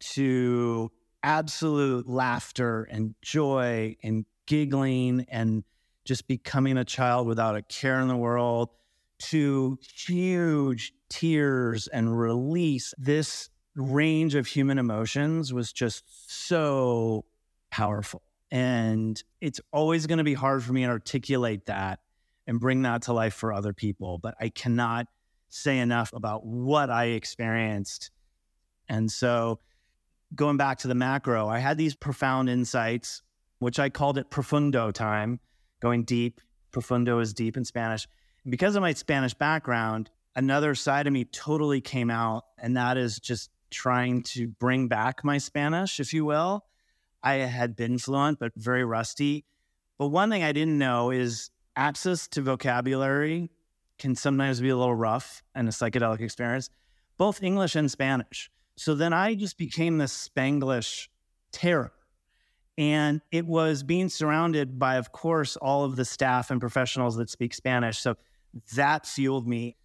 to 0.00 0.90
absolute 1.22 2.08
laughter 2.08 2.84
and 2.90 3.14
joy 3.22 3.96
and 4.02 4.24
giggling 4.46 5.26
and 5.28 5.64
just 6.04 6.26
becoming 6.26 6.76
a 6.78 6.84
child 6.84 7.26
without 7.26 7.56
a 7.56 7.62
care 7.62 8.00
in 8.00 8.08
the 8.08 8.16
world 8.16 8.70
to 9.18 9.78
huge 9.94 10.94
tears 11.10 11.86
and 11.88 12.18
release. 12.18 12.94
This 12.96 13.50
range 13.76 14.34
of 14.34 14.46
human 14.46 14.78
emotions 14.78 15.52
was 15.52 15.72
just 15.72 16.04
so 16.26 17.24
powerful. 17.70 18.22
And 18.50 19.22
it's 19.40 19.60
always 19.72 20.06
going 20.06 20.18
to 20.18 20.24
be 20.24 20.34
hard 20.34 20.64
for 20.64 20.72
me 20.72 20.82
to 20.82 20.88
articulate 20.88 21.66
that 21.66 22.00
and 22.50 22.58
bring 22.58 22.82
that 22.82 23.02
to 23.02 23.12
life 23.12 23.32
for 23.32 23.52
other 23.52 23.72
people. 23.72 24.18
But 24.18 24.34
I 24.40 24.48
cannot 24.48 25.06
say 25.50 25.78
enough 25.78 26.12
about 26.12 26.44
what 26.44 26.90
I 26.90 27.04
experienced. 27.06 28.10
And 28.88 29.10
so, 29.10 29.60
going 30.34 30.56
back 30.56 30.78
to 30.78 30.88
the 30.88 30.96
macro, 30.96 31.48
I 31.48 31.60
had 31.60 31.78
these 31.78 31.94
profound 31.94 32.50
insights, 32.50 33.22
which 33.60 33.78
I 33.78 33.88
called 33.88 34.18
it 34.18 34.30
profundo 34.30 34.90
time, 34.90 35.38
going 35.80 36.02
deep. 36.02 36.40
Profundo 36.72 37.20
is 37.20 37.32
deep 37.32 37.56
in 37.56 37.64
Spanish. 37.64 38.08
And 38.42 38.50
because 38.50 38.74
of 38.74 38.82
my 38.82 38.94
Spanish 38.94 39.32
background, 39.32 40.10
another 40.34 40.74
side 40.74 41.06
of 41.06 41.12
me 41.12 41.26
totally 41.26 41.80
came 41.80 42.10
out. 42.10 42.46
And 42.58 42.76
that 42.76 42.96
is 42.96 43.20
just 43.20 43.50
trying 43.70 44.24
to 44.24 44.48
bring 44.48 44.88
back 44.88 45.22
my 45.22 45.38
Spanish, 45.38 46.00
if 46.00 46.12
you 46.12 46.24
will. 46.24 46.64
I 47.22 47.34
had 47.34 47.76
been 47.76 47.96
fluent, 47.98 48.40
but 48.40 48.50
very 48.56 48.84
rusty. 48.84 49.44
But 49.98 50.08
one 50.08 50.30
thing 50.30 50.42
I 50.42 50.50
didn't 50.50 50.78
know 50.78 51.12
is 51.12 51.50
access 51.80 52.28
to 52.28 52.42
vocabulary 52.42 53.50
can 53.98 54.14
sometimes 54.14 54.60
be 54.60 54.68
a 54.68 54.76
little 54.76 54.94
rough 54.94 55.42
and 55.54 55.66
a 55.66 55.70
psychedelic 55.70 56.20
experience, 56.20 56.68
both 57.16 57.42
English 57.42 57.74
and 57.74 57.90
Spanish. 57.90 58.50
So 58.76 58.94
then 58.94 59.14
I 59.14 59.34
just 59.34 59.56
became 59.56 59.96
this 59.96 60.28
Spanglish 60.28 61.08
terror. 61.52 61.92
And 62.76 63.22
it 63.32 63.46
was 63.46 63.82
being 63.82 64.10
surrounded 64.10 64.78
by, 64.78 64.96
of 64.96 65.10
course, 65.12 65.56
all 65.56 65.84
of 65.84 65.96
the 65.96 66.04
staff 66.04 66.50
and 66.50 66.60
professionals 66.60 67.16
that 67.16 67.30
speak 67.30 67.54
Spanish. 67.54 67.98
So 67.98 68.16
that 68.74 69.06
fueled 69.06 69.48
me. 69.48 69.76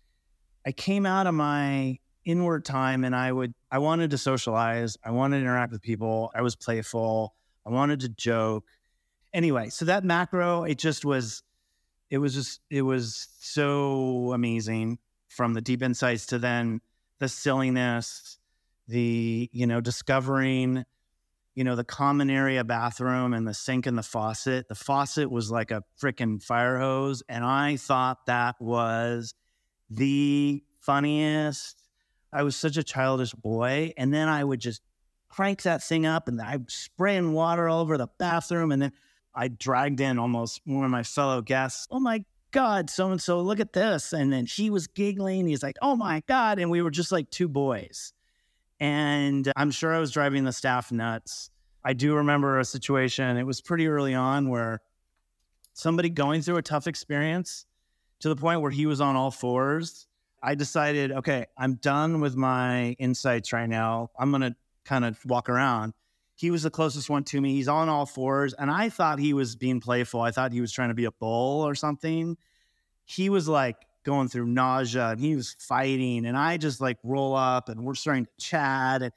I 0.66 0.74
came 0.74 1.06
out 1.06 1.28
of 1.28 1.34
my 1.34 2.00
inward 2.26 2.66
time 2.66 3.06
and 3.06 3.16
I 3.16 3.32
would, 3.32 3.54
I 3.72 3.80
wanted 3.80 4.12
to 4.12 4.18
socialize. 4.18 4.98
I 5.04 5.12
wanted 5.12 5.38
to 5.38 5.44
interact 5.44 5.72
with 5.72 5.82
people. 5.82 6.32
I 6.36 6.42
was 6.42 6.58
playful. 6.58 7.36
I 7.66 7.70
wanted 7.70 8.02
to 8.02 8.10
joke. 8.10 8.66
Anyway, 9.34 9.70
so 9.70 9.86
that 9.86 10.04
macro, 10.04 10.64
it 10.64 10.78
just 10.78 11.06
was, 11.06 11.44
it 12.10 12.18
was 12.18 12.34
just, 12.34 12.62
it 12.70 12.84
was 12.84 13.30
so 13.40 14.32
amazing 14.34 15.00
from 15.30 15.54
the 15.54 15.62
deep 15.62 15.82
insights 15.82 16.26
to 16.28 16.40
then 16.40 16.82
the 17.20 17.28
silliness, 17.28 18.38
the, 18.88 19.50
you 19.52 19.68
know, 19.68 19.82
discovering 19.82 20.86
you 21.56 21.64
know, 21.64 21.76
the 21.76 21.86
common 21.86 22.30
area 22.30 22.64
bathroom 22.66 23.34
and 23.34 23.48
the 23.48 23.54
sink 23.54 23.88
and 23.88 23.98
the 23.98 24.04
faucet. 24.04 24.68
The 24.68 24.76
faucet 24.76 25.32
was 25.32 25.50
like 25.50 25.72
a 25.72 25.84
freaking 26.02 26.44
fire 26.44 26.78
hose. 26.78 27.24
And 27.30 27.46
I 27.46 27.78
thought 27.78 28.26
that 28.26 28.56
was 28.60 29.34
the 29.90 30.62
funniest. 30.82 31.82
I 32.34 32.44
was 32.44 32.58
such 32.58 32.76
a 32.76 32.84
childish 32.84 33.34
boy. 33.34 33.94
And 33.98 34.14
then 34.14 34.28
I 34.28 34.44
would 34.44 34.60
just 34.60 34.82
crank 35.30 35.62
that 35.62 35.82
thing 35.82 36.06
up 36.06 36.28
and 36.28 36.42
I 36.42 36.60
spraying 36.68 37.32
water 37.32 37.70
all 37.70 37.80
over 37.80 37.98
the 37.98 38.10
bathroom. 38.20 38.74
And 38.74 38.82
then 38.82 38.92
I 39.36 39.50
dragged 39.50 40.00
in 40.00 40.18
almost 40.18 40.62
one 40.66 40.86
of 40.86 40.92
my 40.92 41.04
fellow 41.04 41.42
guests. 41.42 41.88
Oh 41.92 42.00
my 42.00 42.24
God, 42.52 42.90
so 42.90 43.12
and 43.12 43.22
so, 43.22 43.42
look 43.42 43.60
at 43.60 43.74
this. 43.74 44.14
And 44.14 44.32
then 44.32 44.46
he 44.46 44.70
was 44.70 44.88
giggling. 44.88 45.46
He's 45.46 45.62
like, 45.62 45.76
oh 45.82 45.96
my 45.96 46.24
God. 46.28 46.58
And 46.58 46.72
we 46.72 46.82
were 46.82 46.92
just 46.92 47.12
like 47.12 47.30
two 47.30 47.50
boys. 47.50 48.14
And 48.80 49.52
I'm 49.56 49.72
sure 49.72 49.94
I 49.94 50.00
was 50.00 50.12
driving 50.12 50.46
the 50.46 50.54
staff 50.54 50.92
nuts. 50.92 51.50
I 51.84 51.94
do 51.94 52.16
remember 52.16 52.60
a 52.60 52.66
situation, 52.66 53.38
it 53.38 53.44
was 53.44 53.62
pretty 53.62 53.88
early 53.88 54.16
on 54.16 54.50
where 54.50 54.82
somebody 55.74 56.10
going 56.10 56.42
through 56.42 56.58
a 56.58 56.62
tough 56.62 56.88
experience 56.88 57.66
to 58.22 58.30
the 58.30 58.36
point 58.36 58.62
where 58.62 58.72
he 58.72 58.86
was 58.86 59.02
on 59.02 59.16
all 59.16 59.32
fours. 59.32 60.08
I 60.42 60.56
decided, 60.56 61.12
okay, 61.12 61.46
I'm 61.58 61.76
done 61.76 62.22
with 62.22 62.36
my 62.36 62.96
insights 63.00 63.52
right 63.52 63.70
now. 63.70 64.12
I'm 64.18 64.32
going 64.32 64.42
to 64.42 64.56
kind 64.84 65.06
of 65.06 65.24
walk 65.26 65.50
around. 65.50 65.94
He 66.36 66.52
was 66.52 66.64
the 66.64 66.70
closest 66.70 67.10
one 67.10 67.24
to 67.26 67.40
me. 67.40 67.54
He's 67.54 67.70
on 67.70 67.88
all 67.88 68.06
fours. 68.06 68.54
And 68.54 68.70
I 68.70 68.90
thought 68.90 69.20
he 69.20 69.34
was 69.34 69.56
being 69.56 69.80
playful. 69.80 70.20
I 70.20 70.32
thought 70.32 70.52
he 70.52 70.62
was 70.62 70.72
trying 70.72 70.90
to 70.90 70.96
be 70.96 71.06
a 71.06 71.12
bull 71.12 71.62
or 71.62 71.76
something. 71.76 72.38
He 73.06 73.30
was 73.30 73.48
like 73.48 73.78
going 74.06 74.28
through 74.30 74.46
nausea 74.46 75.10
and 75.10 75.20
he 75.20 75.36
was 75.36 75.56
fighting 75.60 76.26
and 76.26 76.38
I 76.38 76.58
just 76.58 76.80
like 76.80 76.98
roll 77.04 77.36
up 77.36 77.70
and 77.70 77.84
we're 77.84 77.96
starting 77.96 78.26
to 78.26 78.32
chat 78.40 79.02
and, 79.02 79.12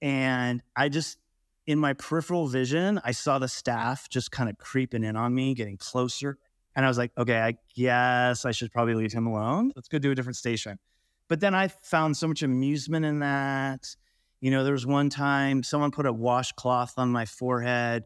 and 0.00 0.62
I 0.76 0.88
just 0.88 1.18
in 1.66 1.78
my 1.78 1.92
peripheral 1.94 2.46
vision 2.46 3.00
I 3.04 3.10
saw 3.10 3.40
the 3.40 3.48
staff 3.48 4.08
just 4.08 4.30
kind 4.30 4.48
of 4.48 4.56
creeping 4.56 5.02
in 5.02 5.16
on 5.16 5.34
me 5.34 5.54
getting 5.54 5.76
closer 5.76 6.38
and 6.76 6.86
I 6.86 6.88
was 6.88 6.96
like 6.96 7.10
okay 7.18 7.40
I 7.40 7.56
guess 7.74 8.44
I 8.44 8.52
should 8.52 8.72
probably 8.72 8.94
leave 8.94 9.12
him 9.12 9.26
alone 9.26 9.72
let's 9.74 9.88
go 9.88 9.98
do 9.98 10.12
a 10.12 10.14
different 10.14 10.36
station 10.36 10.78
but 11.26 11.40
then 11.40 11.54
I 11.54 11.66
found 11.68 12.16
so 12.16 12.28
much 12.28 12.44
amusement 12.44 13.04
in 13.04 13.18
that 13.18 13.96
you 14.40 14.50
know 14.50 14.64
there 14.64 14.72
was 14.72 14.86
one 14.86 15.10
time 15.10 15.62
someone 15.62 15.90
put 15.90 16.06
a 16.06 16.12
washcloth 16.12 16.94
on 16.96 17.10
my 17.10 17.24
forehead 17.24 18.04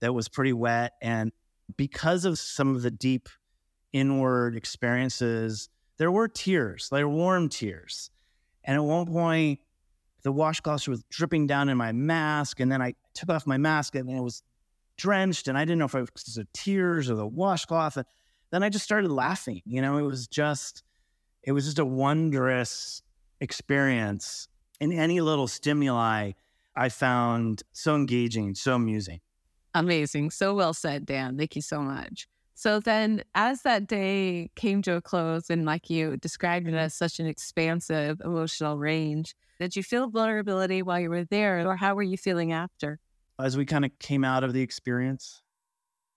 that 0.00 0.12
was 0.12 0.28
pretty 0.28 0.52
wet 0.52 0.92
and 1.02 1.32
because 1.76 2.24
of 2.24 2.38
some 2.38 2.74
of 2.74 2.82
the 2.82 2.90
deep 2.90 3.28
inward 3.92 4.56
experiences, 4.56 5.68
there 5.98 6.10
were 6.10 6.28
tears, 6.28 6.88
were 6.90 7.08
warm 7.08 7.48
tears. 7.48 8.10
And 8.64 8.76
at 8.76 8.82
one 8.82 9.06
point, 9.06 9.60
the 10.22 10.32
washcloth 10.32 10.86
was 10.88 11.04
dripping 11.10 11.46
down 11.46 11.68
in 11.68 11.76
my 11.76 11.92
mask. 11.92 12.60
And 12.60 12.70
then 12.70 12.82
I 12.82 12.94
took 13.14 13.30
off 13.30 13.46
my 13.46 13.56
mask 13.56 13.94
and 13.94 14.10
it 14.10 14.20
was 14.20 14.42
drenched. 14.96 15.48
And 15.48 15.56
I 15.56 15.62
didn't 15.64 15.78
know 15.78 15.86
if 15.86 15.94
it 15.94 16.10
was 16.12 16.34
the 16.34 16.46
tears 16.52 17.10
or 17.10 17.14
the 17.14 17.26
washcloth. 17.26 17.96
And 17.96 18.06
then 18.50 18.62
I 18.62 18.68
just 18.68 18.84
started 18.84 19.10
laughing. 19.10 19.62
You 19.64 19.80
know, 19.82 19.98
it 19.98 20.02
was 20.02 20.26
just, 20.26 20.82
it 21.42 21.52
was 21.52 21.64
just 21.64 21.78
a 21.78 21.84
wondrous 21.84 23.02
experience. 23.40 24.48
And 24.80 24.92
any 24.92 25.20
little 25.20 25.48
stimuli 25.48 26.32
I 26.76 26.88
found 26.88 27.62
so 27.72 27.96
engaging, 27.96 28.54
so 28.54 28.76
amusing. 28.76 29.20
Amazing. 29.74 30.30
So 30.30 30.54
well 30.54 30.72
said, 30.72 31.06
Dan. 31.06 31.36
Thank 31.36 31.56
you 31.56 31.62
so 31.62 31.80
much. 31.80 32.28
So 32.54 32.80
then, 32.80 33.22
as 33.36 33.62
that 33.62 33.86
day 33.86 34.50
came 34.56 34.82
to 34.82 34.94
a 34.94 35.00
close, 35.00 35.48
and 35.48 35.64
like 35.64 35.90
you 35.90 36.16
described 36.16 36.66
it 36.66 36.74
as 36.74 36.92
such 36.94 37.20
an 37.20 37.26
expansive 37.26 38.20
emotional 38.24 38.78
range, 38.78 39.34
did 39.60 39.76
you 39.76 39.82
feel 39.82 40.08
vulnerability 40.08 40.82
while 40.82 40.98
you 40.98 41.10
were 41.10 41.24
there, 41.24 41.64
or 41.68 41.76
how 41.76 41.94
were 41.94 42.02
you 42.02 42.16
feeling 42.16 42.52
after? 42.52 42.98
As 43.38 43.56
we 43.56 43.64
kind 43.64 43.84
of 43.84 43.96
came 44.00 44.24
out 44.24 44.42
of 44.42 44.52
the 44.52 44.60
experience, 44.60 45.42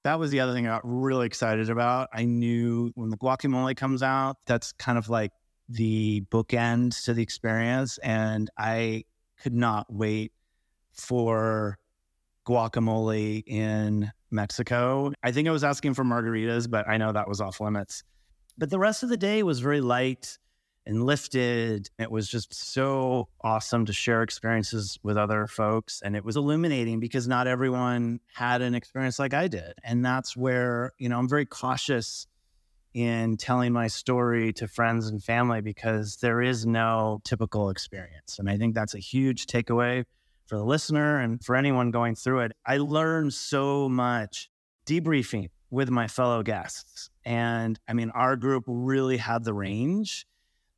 that 0.03 0.17
was 0.17 0.31
the 0.31 0.39
other 0.39 0.53
thing 0.53 0.65
I 0.67 0.71
got 0.71 0.81
really 0.83 1.27
excited 1.27 1.69
about. 1.69 2.09
I 2.11 2.25
knew 2.25 2.91
when 2.95 3.09
the 3.11 3.17
guacamole 3.17 3.75
comes 3.75 4.01
out, 4.01 4.37
that's 4.47 4.71
kind 4.71 4.97
of 4.97 5.09
like 5.09 5.31
the 5.71 6.21
bookend 6.29 7.03
to 7.05 7.13
the 7.13 7.23
experience. 7.23 7.97
And 7.99 8.49
I 8.57 9.05
could 9.41 9.53
not 9.53 9.91
wait 9.91 10.31
for 10.93 11.77
guacamole 12.47 13.43
in 13.45 14.11
Mexico. 14.29 15.13
I 15.23 15.31
think 15.31 15.47
I 15.47 15.51
was 15.51 15.63
asking 15.63 15.93
for 15.93 16.03
margaritas, 16.03 16.69
but 16.69 16.87
I 16.87 16.97
know 16.97 17.11
that 17.11 17.27
was 17.27 17.41
off 17.41 17.59
limits. 17.59 18.03
But 18.57 18.69
the 18.69 18.79
rest 18.79 19.03
of 19.03 19.09
the 19.09 19.17
day 19.17 19.43
was 19.43 19.59
very 19.59 19.81
light 19.81 20.37
and 20.85 21.03
lifted. 21.03 21.89
It 21.99 22.11
was 22.11 22.27
just 22.27 22.53
so 22.53 23.27
awesome 23.41 23.85
to 23.85 23.93
share 23.93 24.23
experiences 24.23 24.99
with 25.03 25.17
other 25.17 25.47
folks. 25.47 26.01
And 26.03 26.15
it 26.15 26.25
was 26.25 26.35
illuminating 26.35 26.99
because 26.99 27.27
not 27.27 27.47
everyone 27.47 28.19
had 28.33 28.61
an 28.61 28.73
experience 28.75 29.19
like 29.19 29.33
I 29.33 29.47
did. 29.47 29.73
And 29.83 30.03
that's 30.03 30.35
where, 30.35 30.93
you 30.97 31.07
know, 31.09 31.19
I'm 31.19 31.29
very 31.29 31.45
cautious 31.45 32.27
in 32.93 33.37
telling 33.37 33.71
my 33.71 33.87
story 33.87 34.51
to 34.53 34.67
friends 34.67 35.07
and 35.07 35.23
family 35.23 35.61
because 35.61 36.17
there 36.17 36.41
is 36.41 36.65
no 36.65 37.21
typical 37.23 37.69
experience. 37.69 38.37
And 38.39 38.49
I 38.49 38.57
think 38.57 38.75
that's 38.75 38.93
a 38.93 38.99
huge 38.99 39.47
takeaway 39.47 40.03
for 40.45 40.57
the 40.57 40.65
listener 40.65 41.19
and 41.19 41.43
for 41.43 41.55
anyone 41.55 41.91
going 41.91 42.15
through 42.15 42.41
it. 42.41 42.51
I 42.65 42.77
learned 42.77 43.33
so 43.33 43.87
much 43.87 44.49
debriefing 44.85 45.49
with 45.69 45.89
my 45.89 46.07
fellow 46.07 46.43
guests. 46.43 47.09
And 47.23 47.79
I 47.87 47.93
mean, 47.93 48.09
our 48.11 48.35
group 48.35 48.65
really 48.67 49.17
had 49.17 49.45
the 49.45 49.53
range. 49.53 50.27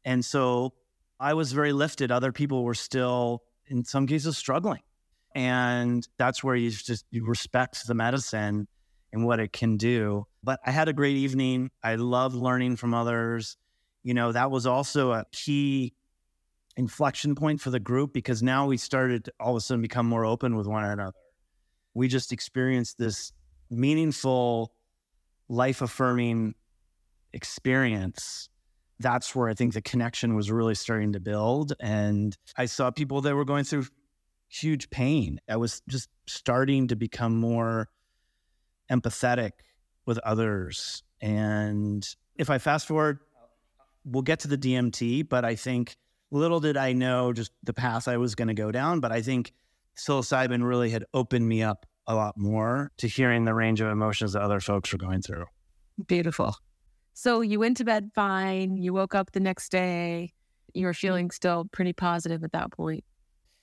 And 0.05 0.23
so 0.23 0.73
I 1.19 1.33
was 1.33 1.51
very 1.51 1.73
lifted. 1.73 2.11
Other 2.11 2.31
people 2.31 2.63
were 2.63 2.75
still, 2.75 3.41
in 3.65 3.83
some 3.83 4.05
cases, 4.05 4.37
struggling. 4.37 4.81
And 5.33 6.07
that's 6.19 6.43
where 6.43 6.55
you 6.55 6.69
just 6.69 7.05
you 7.09 7.25
respect 7.25 7.87
the 7.87 7.95
medicine 7.95 8.67
and 9.11 9.25
what 9.25 9.39
it 9.39 9.51
can 9.51 9.77
do. 9.77 10.27
But 10.43 10.59
I 10.65 10.71
had 10.71 10.89
a 10.89 10.93
great 10.93 11.15
evening. 11.15 11.71
I 11.81 11.95
loved 11.95 12.35
learning 12.35 12.75
from 12.75 12.93
others. 12.93 13.57
You 14.03 14.13
know, 14.13 14.31
that 14.33 14.51
was 14.51 14.67
also 14.67 15.13
a 15.13 15.25
key 15.31 15.93
inflection 16.75 17.35
point 17.35 17.61
for 17.61 17.69
the 17.69 17.79
group 17.79 18.13
because 18.13 18.43
now 18.43 18.65
we 18.65 18.77
started 18.77 19.29
all 19.39 19.51
of 19.51 19.57
a 19.57 19.61
sudden 19.61 19.81
become 19.81 20.05
more 20.07 20.25
open 20.25 20.55
with 20.55 20.67
one 20.67 20.83
another. 20.83 21.13
We 21.93 22.07
just 22.07 22.31
experienced 22.31 22.97
this 22.97 23.31
meaningful, 23.69 24.73
life 25.47 25.81
affirming 25.81 26.55
experience. 27.31 28.49
That's 28.99 29.35
where 29.35 29.47
I 29.47 29.53
think 29.53 29.73
the 29.73 29.81
connection 29.81 30.35
was 30.35 30.51
really 30.51 30.75
starting 30.75 31.13
to 31.13 31.19
build. 31.19 31.73
And 31.79 32.35
I 32.57 32.65
saw 32.65 32.91
people 32.91 33.21
that 33.21 33.35
were 33.35 33.45
going 33.45 33.63
through 33.63 33.85
huge 34.49 34.89
pain. 34.89 35.39
I 35.47 35.57
was 35.57 35.81
just 35.87 36.09
starting 36.27 36.87
to 36.87 36.95
become 36.95 37.39
more 37.39 37.89
empathetic 38.91 39.51
with 40.05 40.17
others. 40.19 41.03
And 41.21 42.07
if 42.37 42.49
I 42.49 42.57
fast 42.57 42.87
forward, 42.87 43.19
we'll 44.05 44.23
get 44.23 44.39
to 44.41 44.47
the 44.47 44.57
DMT, 44.57 45.29
but 45.29 45.45
I 45.45 45.55
think 45.55 45.97
little 46.31 46.59
did 46.59 46.77
I 46.77 46.93
know 46.93 47.31
just 47.31 47.51
the 47.63 47.73
path 47.73 48.07
I 48.07 48.17
was 48.17 48.35
going 48.35 48.47
to 48.47 48.53
go 48.53 48.71
down. 48.71 48.99
But 48.99 49.11
I 49.11 49.21
think 49.21 49.53
psilocybin 49.97 50.63
really 50.63 50.89
had 50.89 51.05
opened 51.13 51.47
me 51.47 51.63
up 51.63 51.85
a 52.07 52.15
lot 52.15 52.37
more 52.37 52.91
to 52.97 53.07
hearing 53.07 53.45
the 53.45 53.53
range 53.53 53.79
of 53.79 53.87
emotions 53.87 54.33
that 54.33 54.41
other 54.41 54.59
folks 54.59 54.91
were 54.91 54.97
going 54.97 55.21
through. 55.21 55.45
Beautiful. 56.07 56.55
So 57.13 57.41
you 57.41 57.59
went 57.59 57.77
to 57.77 57.85
bed 57.85 58.11
fine. 58.15 58.77
You 58.77 58.93
woke 58.93 59.15
up 59.15 59.31
the 59.31 59.39
next 59.39 59.69
day. 59.69 60.33
You 60.73 60.87
were 60.87 60.93
feeling 60.93 61.29
still 61.29 61.65
pretty 61.71 61.93
positive 61.93 62.43
at 62.43 62.51
that 62.53 62.71
point. 62.71 63.03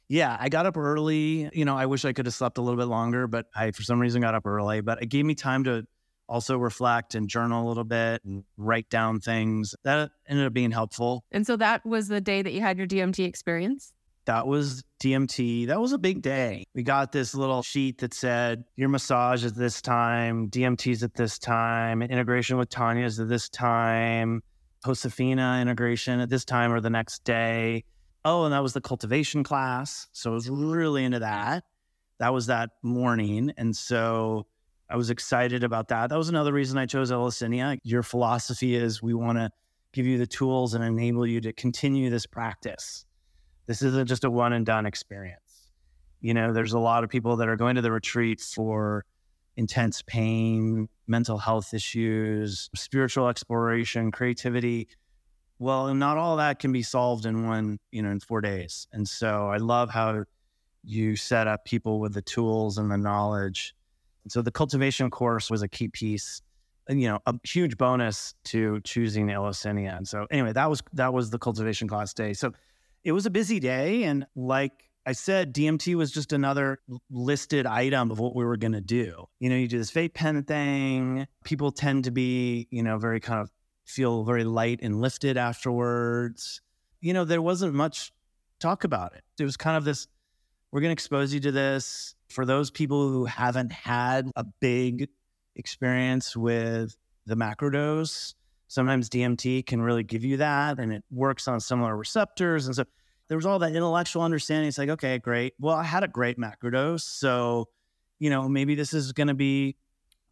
Yeah, 0.08 0.36
I 0.40 0.48
got 0.48 0.66
up 0.66 0.76
early. 0.76 1.50
You 1.52 1.64
know, 1.64 1.76
I 1.76 1.86
wish 1.86 2.04
I 2.04 2.12
could 2.12 2.26
have 2.26 2.34
slept 2.34 2.58
a 2.58 2.62
little 2.62 2.78
bit 2.78 2.86
longer, 2.86 3.26
but 3.26 3.46
I, 3.54 3.72
for 3.72 3.82
some 3.82 4.00
reason, 4.00 4.22
got 4.22 4.34
up 4.34 4.46
early. 4.46 4.80
But 4.80 5.02
it 5.02 5.06
gave 5.06 5.24
me 5.24 5.34
time 5.34 5.64
to 5.64 5.86
also 6.30 6.56
reflect 6.56 7.14
and 7.14 7.28
journal 7.28 7.66
a 7.66 7.68
little 7.68 7.84
bit 7.84 8.24
and 8.24 8.44
write 8.56 8.88
down 8.88 9.20
things. 9.20 9.74
That 9.82 10.10
ended 10.26 10.46
up 10.46 10.54
being 10.54 10.70
helpful. 10.70 11.24
And 11.30 11.46
so 11.46 11.56
that 11.56 11.84
was 11.84 12.08
the 12.08 12.20
day 12.20 12.40
that 12.40 12.52
you 12.52 12.62
had 12.62 12.78
your 12.78 12.86
DMT 12.86 13.26
experience? 13.26 13.92
that 14.26 14.46
was 14.46 14.84
DMT. 15.02 15.66
That 15.66 15.80
was 15.80 15.92
a 15.92 15.98
big 15.98 16.22
day. 16.22 16.64
We 16.74 16.84
got 16.84 17.10
this 17.10 17.34
little 17.34 17.62
sheet 17.62 17.98
that 17.98 18.14
said 18.14 18.64
your 18.76 18.88
massage 18.88 19.44
is 19.44 19.54
this 19.54 19.82
time, 19.82 20.48
DMT's 20.50 21.02
at 21.02 21.14
this 21.14 21.36
time, 21.36 22.00
integration 22.00 22.56
with 22.56 22.68
Tanya's 22.68 23.18
at 23.18 23.28
this 23.28 23.48
time, 23.48 24.42
Josefina 24.84 25.60
integration 25.60 26.20
at 26.20 26.30
this 26.30 26.44
time 26.44 26.72
or 26.72 26.80
the 26.80 26.90
next 26.90 27.24
day. 27.24 27.84
Oh, 28.24 28.44
and 28.44 28.52
that 28.52 28.62
was 28.62 28.72
the 28.72 28.80
cultivation 28.80 29.42
class. 29.42 30.06
So 30.12 30.30
I 30.30 30.34
was 30.34 30.48
really 30.48 31.04
into 31.04 31.18
that. 31.18 31.64
That 32.18 32.32
was 32.32 32.46
that 32.46 32.70
morning. 32.82 33.52
And 33.56 33.74
so 33.74 34.46
I 34.90 34.96
was 34.96 35.10
excited 35.10 35.62
about 35.62 35.88
that. 35.88 36.10
That 36.10 36.18
was 36.18 36.28
another 36.28 36.52
reason 36.52 36.76
I 36.76 36.86
chose 36.86 37.12
Eleusinia. 37.12 37.78
Your 37.84 38.02
philosophy 38.02 38.74
is 38.74 39.00
we 39.00 39.14
want 39.14 39.38
to 39.38 39.50
give 39.92 40.04
you 40.04 40.18
the 40.18 40.26
tools 40.26 40.74
and 40.74 40.82
enable 40.82 41.26
you 41.26 41.40
to 41.42 41.52
continue 41.52 42.10
this 42.10 42.26
practice. 42.26 43.06
This 43.66 43.82
isn't 43.82 44.08
just 44.08 44.24
a 44.24 44.30
one 44.30 44.52
and 44.52 44.66
done 44.66 44.86
experience. 44.86 45.70
You 46.20 46.34
know, 46.34 46.52
there's 46.52 46.72
a 46.72 46.78
lot 46.78 47.04
of 47.04 47.10
people 47.10 47.36
that 47.36 47.48
are 47.48 47.56
going 47.56 47.76
to 47.76 47.82
the 47.82 47.92
retreat 47.92 48.40
for 48.40 49.04
intense 49.56 50.02
pain, 50.02 50.88
mental 51.06 51.38
health 51.38 51.72
issues, 51.72 52.68
spiritual 52.74 53.28
exploration, 53.28 54.10
creativity. 54.10 54.88
Well, 55.60 55.94
not 55.94 56.18
all 56.18 56.36
that 56.38 56.58
can 56.58 56.72
be 56.72 56.82
solved 56.82 57.26
in 57.26 57.46
one, 57.46 57.78
you 57.92 58.02
know, 58.02 58.10
in 58.10 58.18
four 58.20 58.40
days. 58.40 58.88
And 58.92 59.08
so 59.08 59.48
I 59.48 59.58
love 59.58 59.90
how 59.90 60.24
you 60.82 61.14
set 61.14 61.46
up 61.46 61.64
people 61.64 62.00
with 62.00 62.14
the 62.14 62.22
tools 62.22 62.78
and 62.78 62.90
the 62.90 62.96
knowledge. 62.96 63.74
And 64.24 64.32
so 64.32 64.42
the 64.42 64.50
cultivation 64.50 65.10
course 65.10 65.50
was 65.50 65.62
a 65.62 65.68
key 65.68 65.88
piece, 65.88 66.42
you 66.88 67.08
know, 67.08 67.20
a 67.26 67.34
huge 67.44 67.76
bonus 67.76 68.34
to 68.44 68.80
choosing 68.82 69.28
Eleusinia. 69.28 69.96
And 69.96 70.06
so 70.06 70.26
anyway, 70.30 70.52
that 70.52 70.68
was 70.68 70.82
that 70.92 71.12
was 71.12 71.30
the 71.30 71.38
cultivation 71.38 71.88
class 71.88 72.12
day. 72.12 72.32
So 72.32 72.52
it 73.04 73.12
was 73.12 73.26
a 73.26 73.30
busy 73.30 73.60
day. 73.60 74.04
And 74.04 74.26
like 74.36 74.90
I 75.06 75.12
said, 75.12 75.54
DMT 75.54 75.94
was 75.94 76.10
just 76.10 76.32
another 76.32 76.80
listed 77.10 77.66
item 77.66 78.10
of 78.10 78.18
what 78.18 78.36
we 78.36 78.44
were 78.44 78.56
going 78.56 78.72
to 78.72 78.80
do. 78.80 79.24
You 79.38 79.48
know, 79.48 79.56
you 79.56 79.66
do 79.66 79.78
this 79.78 79.90
vape 79.90 80.14
pen 80.14 80.42
thing. 80.44 81.26
People 81.44 81.72
tend 81.72 82.04
to 82.04 82.10
be, 82.10 82.68
you 82.70 82.82
know, 82.82 82.98
very 82.98 83.20
kind 83.20 83.40
of 83.40 83.50
feel 83.86 84.24
very 84.24 84.44
light 84.44 84.80
and 84.82 85.00
lifted 85.00 85.36
afterwards. 85.36 86.60
You 87.00 87.14
know, 87.14 87.24
there 87.24 87.42
wasn't 87.42 87.74
much 87.74 88.12
talk 88.60 88.84
about 88.84 89.14
it. 89.14 89.24
It 89.38 89.44
was 89.44 89.56
kind 89.56 89.76
of 89.76 89.84
this 89.84 90.06
we're 90.72 90.80
going 90.80 90.90
to 90.90 90.92
expose 90.92 91.34
you 91.34 91.40
to 91.40 91.52
this. 91.52 92.14
For 92.28 92.44
those 92.44 92.70
people 92.70 93.08
who 93.08 93.24
haven't 93.24 93.72
had 93.72 94.30
a 94.36 94.44
big 94.44 95.08
experience 95.56 96.36
with 96.36 96.96
the 97.26 97.34
macrodose, 97.34 98.34
sometimes 98.68 99.08
DMT 99.08 99.66
can 99.66 99.82
really 99.82 100.04
give 100.04 100.24
you 100.24 100.36
that 100.36 100.78
and 100.78 100.92
it 100.92 101.02
works 101.10 101.48
on 101.48 101.58
similar 101.58 101.96
receptors. 101.96 102.66
And 102.66 102.76
so 102.76 102.84
there 103.28 103.36
was 103.36 103.46
all 103.46 103.58
that 103.58 103.74
intellectual 103.74 104.22
understanding. 104.22 104.68
It's 104.68 104.78
like, 104.78 104.88
okay, 104.90 105.18
great. 105.18 105.54
Well, 105.58 105.74
I 105.74 105.82
had 105.82 106.04
a 106.04 106.08
great 106.08 106.38
macrodose. 106.38 107.02
So, 107.02 107.68
you 108.20 108.30
know, 108.30 108.48
maybe 108.48 108.76
this 108.76 108.94
is 108.94 109.12
going 109.12 109.28
to 109.28 109.34
be 109.34 109.76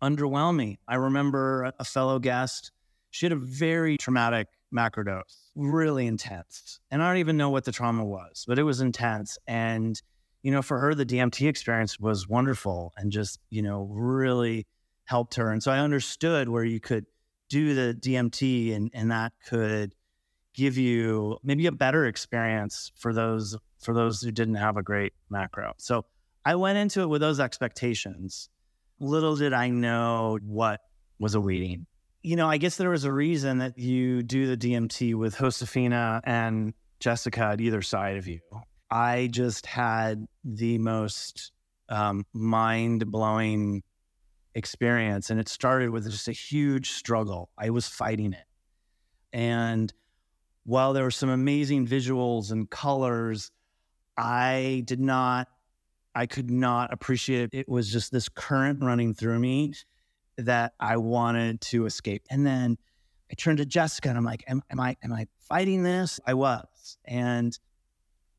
underwhelming. 0.02 0.76
I 0.86 0.96
remember 0.96 1.72
a 1.78 1.84
fellow 1.84 2.20
guest, 2.20 2.70
she 3.10 3.26
had 3.26 3.32
a 3.32 3.36
very 3.36 3.96
traumatic 3.96 4.46
macrodose, 4.72 5.50
really 5.56 6.06
intense. 6.06 6.78
And 6.90 7.02
I 7.02 7.08
don't 7.08 7.18
even 7.18 7.36
know 7.36 7.50
what 7.50 7.64
the 7.64 7.72
trauma 7.72 8.04
was, 8.04 8.44
but 8.46 8.58
it 8.58 8.62
was 8.62 8.80
intense. 8.80 9.38
And 9.46 10.00
you 10.42 10.50
know, 10.50 10.62
for 10.62 10.78
her, 10.78 10.94
the 10.94 11.06
DMT 11.06 11.48
experience 11.48 11.98
was 11.98 12.28
wonderful 12.28 12.92
and 12.96 13.10
just, 13.10 13.40
you 13.50 13.62
know, 13.62 13.88
really 13.90 14.66
helped 15.04 15.34
her. 15.34 15.50
And 15.50 15.62
so 15.62 15.72
I 15.72 15.78
understood 15.78 16.48
where 16.48 16.64
you 16.64 16.80
could 16.80 17.06
do 17.48 17.74
the 17.74 17.94
DMT 17.94 18.74
and, 18.74 18.90
and 18.92 19.10
that 19.10 19.32
could 19.46 19.94
give 20.54 20.76
you 20.76 21.38
maybe 21.42 21.66
a 21.66 21.72
better 21.72 22.04
experience 22.06 22.92
for 22.96 23.12
those 23.12 23.56
for 23.80 23.94
those 23.94 24.20
who 24.20 24.32
didn't 24.32 24.56
have 24.56 24.76
a 24.76 24.82
great 24.82 25.12
macro. 25.30 25.72
So 25.78 26.04
I 26.44 26.56
went 26.56 26.78
into 26.78 27.02
it 27.02 27.06
with 27.06 27.20
those 27.20 27.38
expectations. 27.38 28.48
Little 28.98 29.36
did 29.36 29.52
I 29.52 29.68
know 29.68 30.38
what 30.42 30.80
was 31.20 31.36
awaiting. 31.36 31.86
You 32.22 32.34
know, 32.34 32.48
I 32.48 32.56
guess 32.56 32.76
there 32.76 32.90
was 32.90 33.04
a 33.04 33.12
reason 33.12 33.58
that 33.58 33.78
you 33.78 34.24
do 34.24 34.54
the 34.54 34.56
DMT 34.56 35.14
with 35.14 35.36
Josefina 35.36 36.20
and 36.24 36.74
Jessica 36.98 37.42
at 37.52 37.60
either 37.60 37.82
side 37.82 38.16
of 38.16 38.26
you. 38.26 38.40
I 38.90 39.28
just 39.30 39.66
had 39.66 40.26
the 40.44 40.78
most 40.78 41.52
um, 41.88 42.24
mind 42.32 43.10
blowing 43.10 43.82
experience. 44.54 45.30
And 45.30 45.40
it 45.40 45.48
started 45.48 45.90
with 45.90 46.10
just 46.10 46.28
a 46.28 46.32
huge 46.32 46.90
struggle. 46.90 47.50
I 47.56 47.70
was 47.70 47.88
fighting 47.88 48.32
it. 48.32 48.44
And 49.32 49.92
while 50.64 50.92
there 50.92 51.04
were 51.04 51.10
some 51.10 51.30
amazing 51.30 51.86
visuals 51.86 52.50
and 52.50 52.68
colors, 52.68 53.50
I 54.16 54.82
did 54.84 55.00
not, 55.00 55.48
I 56.14 56.26
could 56.26 56.50
not 56.50 56.92
appreciate 56.92 57.50
it. 57.52 57.58
It 57.58 57.68
was 57.68 57.90
just 57.90 58.10
this 58.10 58.28
current 58.28 58.82
running 58.82 59.14
through 59.14 59.38
me 59.38 59.74
that 60.36 60.72
I 60.80 60.96
wanted 60.96 61.60
to 61.62 61.86
escape. 61.86 62.22
And 62.30 62.46
then 62.46 62.78
I 63.30 63.34
turned 63.34 63.58
to 63.58 63.66
Jessica 63.66 64.08
and 64.08 64.18
I'm 64.18 64.24
like, 64.24 64.44
am, 64.48 64.62
am 64.70 64.80
I, 64.80 64.96
am 65.02 65.12
I 65.12 65.26
fighting 65.48 65.82
this? 65.82 66.20
I 66.26 66.34
was. 66.34 66.98
And 67.04 67.58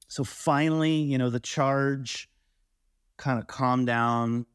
so 0.09 0.23
finally, 0.23 0.95
you 0.95 1.19
know, 1.19 1.29
the 1.29 1.39
charge 1.39 2.27
kind 3.17 3.39
of 3.39 3.45
calmed 3.45 3.85
down. 3.85 4.47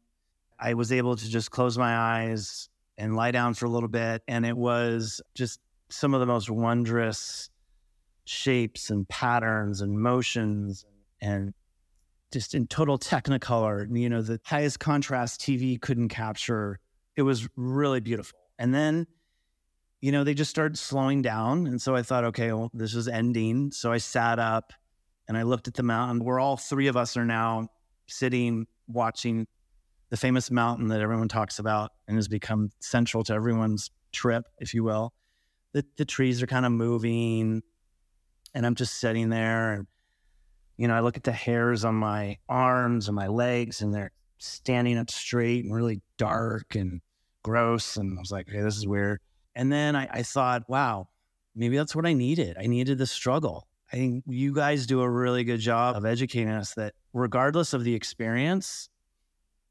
I 0.58 0.74
was 0.74 0.90
able 0.90 1.14
to 1.14 1.28
just 1.30 1.52
close 1.52 1.78
my 1.78 1.96
eyes 1.96 2.68
and 2.98 3.14
lie 3.14 3.30
down 3.30 3.54
for 3.54 3.66
a 3.66 3.68
little 3.68 3.88
bit. 3.88 4.22
And 4.26 4.44
it 4.44 4.56
was 4.56 5.22
just 5.34 5.60
some 5.90 6.12
of 6.12 6.18
the 6.18 6.26
most 6.26 6.50
wondrous 6.50 7.50
shapes 8.24 8.90
and 8.90 9.08
patterns 9.08 9.80
and 9.80 10.00
motions 10.00 10.84
and 11.20 11.54
just 12.32 12.54
in 12.54 12.66
total 12.66 12.98
technicolor. 12.98 13.86
You 13.96 14.08
know, 14.08 14.22
the 14.22 14.40
highest 14.44 14.80
contrast 14.80 15.40
TV 15.40 15.80
couldn't 15.80 16.08
capture. 16.08 16.80
It 17.16 17.22
was 17.22 17.48
really 17.54 18.00
beautiful. 18.00 18.40
And 18.58 18.74
then, 18.74 19.06
you 20.00 20.10
know, 20.10 20.24
they 20.24 20.34
just 20.34 20.50
started 20.50 20.78
slowing 20.78 21.22
down. 21.22 21.68
And 21.68 21.80
so 21.80 21.94
I 21.94 22.02
thought, 22.02 22.24
okay, 22.24 22.52
well, 22.52 22.72
this 22.74 22.96
is 22.96 23.06
ending. 23.06 23.70
So 23.70 23.92
I 23.92 23.98
sat 23.98 24.40
up 24.40 24.72
and 25.28 25.36
I 25.36 25.42
looked 25.42 25.68
at 25.68 25.74
the 25.74 25.82
mountain 25.82 26.24
where 26.24 26.38
all 26.38 26.56
three 26.56 26.86
of 26.86 26.96
us 26.96 27.16
are 27.16 27.24
now 27.24 27.68
sitting 28.06 28.66
watching 28.88 29.46
the 30.10 30.16
famous 30.16 30.50
mountain 30.50 30.88
that 30.88 31.00
everyone 31.00 31.28
talks 31.28 31.58
about 31.58 31.92
and 32.06 32.16
has 32.16 32.28
become 32.28 32.70
central 32.80 33.24
to 33.24 33.32
everyone's 33.32 33.90
trip, 34.12 34.44
if 34.58 34.74
you 34.74 34.84
will. 34.84 35.12
The, 35.72 35.84
the 35.96 36.04
trees 36.04 36.42
are 36.42 36.46
kind 36.46 36.66
of 36.66 36.72
moving, 36.72 37.62
and 38.54 38.66
I'm 38.66 38.74
just 38.74 39.00
sitting 39.00 39.30
there. 39.30 39.72
And, 39.72 39.86
you 40.76 40.86
know, 40.86 40.94
I 40.94 41.00
look 41.00 41.16
at 41.16 41.24
the 41.24 41.32
hairs 41.32 41.84
on 41.84 41.94
my 41.96 42.38
arms 42.48 43.08
and 43.08 43.16
my 43.16 43.26
legs, 43.26 43.80
and 43.80 43.92
they're 43.92 44.12
standing 44.38 44.98
up 44.98 45.10
straight 45.10 45.64
and 45.64 45.74
really 45.74 46.00
dark 46.18 46.74
and 46.74 47.00
gross. 47.42 47.96
And 47.96 48.18
I 48.18 48.20
was 48.20 48.30
like, 48.30 48.48
okay, 48.48 48.60
this 48.60 48.76
is 48.76 48.86
weird. 48.86 49.20
And 49.56 49.72
then 49.72 49.96
I, 49.96 50.08
I 50.12 50.22
thought, 50.22 50.68
wow, 50.68 51.08
maybe 51.56 51.76
that's 51.76 51.96
what 51.96 52.06
I 52.06 52.12
needed. 52.12 52.56
I 52.58 52.66
needed 52.66 52.98
the 52.98 53.06
struggle. 53.06 53.66
I 53.92 53.96
think 53.96 54.24
you 54.26 54.54
guys 54.54 54.86
do 54.86 55.00
a 55.02 55.08
really 55.08 55.44
good 55.44 55.60
job 55.60 55.96
of 55.96 56.04
educating 56.04 56.48
us 56.48 56.74
that 56.74 56.94
regardless 57.12 57.72
of 57.72 57.84
the 57.84 57.94
experience, 57.94 58.88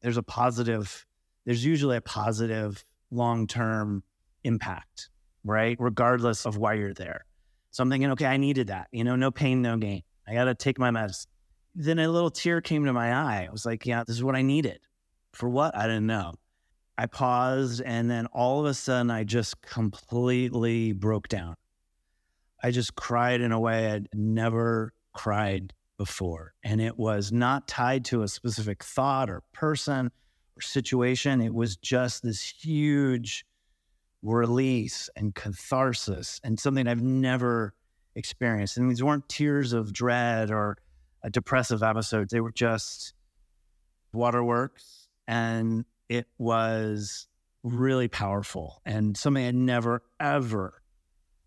there's 0.02 0.17
a 0.17 0.23
positive, 0.23 1.06
there's 1.45 1.65
usually 1.65 1.97
a 1.97 2.02
positive 2.02 2.86
long 3.12 3.47
term 3.47 4.04
impact, 4.43 5.10
right? 5.43 5.76
Regardless 5.80 6.45
of 6.45 6.58
why 6.58 6.73
you're 6.73 6.93
there. 6.93 7.26
So 7.71 7.82
I'm 7.82 7.89
thinking, 7.89 8.12
okay, 8.12 8.28
I 8.28 8.38
needed 8.38 8.67
that. 8.67 8.88
You 8.91 9.04
know, 9.04 9.15
no 9.15 9.32
pain, 9.32 9.62
no 9.62 9.78
gain. 9.78 10.04
I 10.28 10.34
got 10.34 10.45
to 10.45 10.56
take 10.56 10.78
my 10.78 10.91
medicine. 10.91 11.30
Then 11.76 11.99
a 11.99 12.08
little 12.08 12.30
tear 12.30 12.62
came 12.62 12.86
to 12.86 12.93
my 12.93 13.12
eye. 13.13 13.47
I 13.47 13.52
was 13.52 13.65
like, 13.65 13.86
yeah, 13.86 14.04
this 14.06 14.15
is 14.15 14.23
what 14.23 14.36
I 14.36 14.43
needed. 14.43 14.80
For 15.34 15.49
what? 15.49 15.76
I 15.76 15.88
didn't 15.88 16.06
know. 16.06 16.36
I 16.97 17.08
paused 17.08 17.82
and 17.84 18.10
then 18.10 18.28
all 18.28 18.60
of 18.60 18.67
a 18.67 18.73
sudden 18.73 19.10
I 19.10 19.23
just 19.23 19.62
completely 19.63 20.91
broke 20.91 21.28
down. 21.28 21.56
I 22.63 22.71
just 22.71 22.95
cried 22.95 23.41
in 23.41 23.52
a 23.52 23.60
way 23.60 23.91
I'd 23.91 24.08
never 24.13 24.93
cried 25.13 25.73
before. 25.97 26.54
And 26.63 26.82
it 26.82 26.97
was 26.97 27.32
not 27.32 27.67
tied 27.67 28.06
to 28.06 28.23
a 28.23 28.28
specific 28.28 28.84
thought 28.84 29.30
or 29.30 29.43
person 29.54 30.12
or 30.58 30.62
situation. 30.62 31.41
It 31.41 31.54
was 31.54 31.76
just 31.76 32.23
this 32.23 32.41
huge 32.41 33.45
release 34.21 35.10
and 35.17 35.36
catharsis 35.36 36.39
and 36.43 36.58
something 36.58 36.88
I've 36.88 37.02
never 37.02 37.73
experienced. 38.15 38.78
And 38.78 38.89
these 38.89 39.04
weren't 39.04 39.28
tears 39.28 39.73
of 39.73 39.91
dread 39.91 40.49
or 40.49 40.78
a 41.21 41.30
depressive 41.30 41.84
episode, 41.84 42.30
they 42.30 42.41
were 42.41 42.52
just 42.52 43.13
waterworks. 44.13 45.08
And 45.28 45.86
it 46.10 46.28
was 46.38 47.28
really 47.63 48.10
powerful 48.10 48.82
and 48.86 49.15
something 49.15 49.45
I'd 49.45 49.56
never, 49.56 50.04
ever 50.19 50.83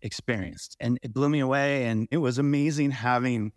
experienced. 0.07 0.75
And 0.79 0.97
it 1.03 1.13
blew 1.13 1.29
me 1.29 1.39
away. 1.39 1.85
And 1.85 2.07
it 2.09 2.17
was 2.17 2.39
amazing 2.39 2.91
having 2.91 3.51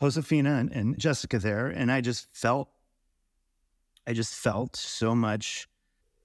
Josefina 0.00 0.56
and, 0.56 0.72
and 0.72 0.98
Jessica 0.98 1.38
there. 1.38 1.68
And 1.68 1.92
I 1.92 2.00
just 2.00 2.26
felt, 2.32 2.68
I 4.06 4.12
just 4.12 4.34
felt 4.34 4.74
so 4.74 5.14
much 5.14 5.68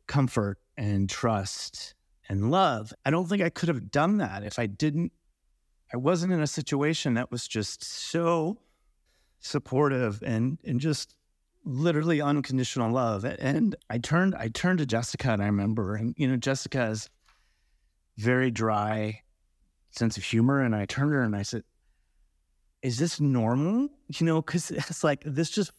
comfort 0.07 0.57
and 0.77 1.09
trust 1.09 1.93
and 2.27 2.49
love. 2.49 2.91
I 3.05 3.11
don't 3.11 3.27
think 3.27 3.43
I 3.43 3.49
could 3.49 3.69
have 3.69 3.91
done 3.91 4.17
that 4.17 4.43
if 4.43 4.57
I 4.57 4.65
didn't, 4.65 5.11
I 5.93 5.97
wasn't 5.97 6.33
in 6.33 6.41
a 6.41 6.47
situation 6.47 7.13
that 7.13 7.31
was 7.31 7.47
just 7.47 7.83
so 7.83 8.57
supportive 9.39 10.23
and 10.23 10.57
and 10.65 10.79
just 10.79 11.15
literally 11.63 12.21
unconditional 12.21 12.91
love. 12.91 13.23
And 13.25 13.75
I 13.89 13.99
turned 13.99 14.35
I 14.35 14.47
turned 14.47 14.79
to 14.79 14.85
Jessica 14.85 15.31
and 15.31 15.41
I 15.41 15.45
remember 15.45 15.95
and 15.95 16.13
you 16.17 16.27
know 16.27 16.37
Jessica 16.37 16.87
is 16.87 17.09
very 18.17 18.51
dry 18.51 19.21
sense 19.97 20.17
of 20.17 20.23
humor 20.23 20.61
and 20.61 20.75
I 20.75 20.85
turned 20.85 21.11
to 21.11 21.15
her 21.15 21.23
and 21.23 21.35
I 21.35 21.43
said, 21.43 21.63
"Is 22.81 22.97
this 22.97 23.19
normal?" 23.19 23.89
You 24.09 24.25
know, 24.25 24.41
cuz 24.41 24.71
it's 24.71 25.03
like 25.03 25.23
this 25.25 25.49
just 25.49 25.71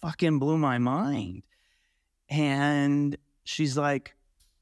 fucking 0.00 0.38
blew 0.38 0.58
my 0.58 0.78
mind. 0.78 1.42
And 2.28 3.16
she's 3.44 3.76
like, 3.76 4.16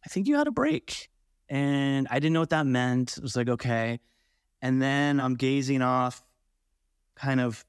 "I 0.05 0.09
think 0.09 0.27
you 0.27 0.37
had 0.37 0.47
a 0.47 0.53
break." 0.53 1.11
And 1.49 2.07
I 2.11 2.21
didn't 2.21 2.35
know 2.35 2.41
what 2.41 2.51
that 2.51 2.67
meant. 2.67 3.17
It 3.17 3.23
was 3.23 3.37
like, 3.37 3.49
"Okay." 3.49 4.01
And 4.63 4.81
then 4.81 5.21
I'm 5.21 5.35
gazing 5.35 5.83
off 5.83 6.23
kind 7.15 7.41
of 7.41 7.65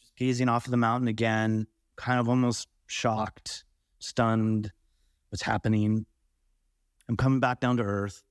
just 0.00 0.16
gazing 0.16 0.48
off 0.48 0.66
of 0.66 0.70
the 0.70 0.76
mountain 0.76 1.08
again 1.08 1.66
kind 1.96 2.20
of 2.20 2.28
almost 2.28 2.68
shocked, 2.86 3.64
stunned, 3.98 4.70
what's 5.30 5.42
happening. 5.42 6.06
I'm 7.08 7.16
coming 7.16 7.40
back 7.40 7.60
down 7.60 7.78
to 7.78 7.82
earth. 7.82 8.22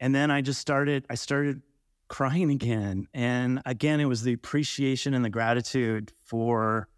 And 0.00 0.14
then 0.14 0.30
I 0.30 0.40
just 0.40 0.60
started, 0.60 1.06
I 1.10 1.14
started 1.14 1.62
crying 2.08 2.50
again. 2.50 3.06
And 3.14 3.62
again, 3.66 4.00
it 4.00 4.06
was 4.06 4.22
the 4.22 4.32
appreciation 4.32 5.14
and 5.14 5.24
the 5.24 5.30
gratitude 5.30 6.12
for 6.24 6.88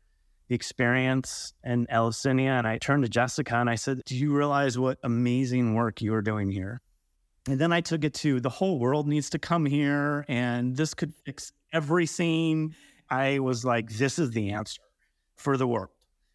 the 0.49 0.55
experience 0.55 1.53
and 1.63 1.87
Eleusinia. 1.91 2.53
And 2.53 2.67
I 2.67 2.79
turned 2.79 3.05
to 3.05 3.09
Jessica 3.09 3.57
and 3.57 3.69
I 3.69 3.75
said, 3.75 4.03
Do 4.07 4.17
you 4.17 4.35
realize 4.35 4.79
what 4.79 4.99
amazing 5.03 5.75
work 5.75 6.01
you 6.01 6.15
are 6.15 6.23
doing 6.23 6.51
here? 6.51 6.81
And 7.49 7.59
then 7.59 7.73
I 7.73 7.81
took 7.81 8.05
it 8.05 8.15
to 8.15 8.41
the 8.41 8.51
whole 8.51 8.79
world 8.79 9.09
needs 9.09 9.31
to 9.31 9.39
come 9.39 9.65
here 9.65 10.25
and 10.29 10.77
this 10.77 10.95
could 10.95 11.15
fix 11.25 11.53
everything. 11.73 12.75
I 13.09 13.39
was 13.39 13.65
like, 13.65 13.91
This 13.91 14.19
is 14.19 14.31
the 14.31 14.51
answer 14.51 14.83
for 15.37 15.57
the 15.57 15.67
world. 15.67 15.91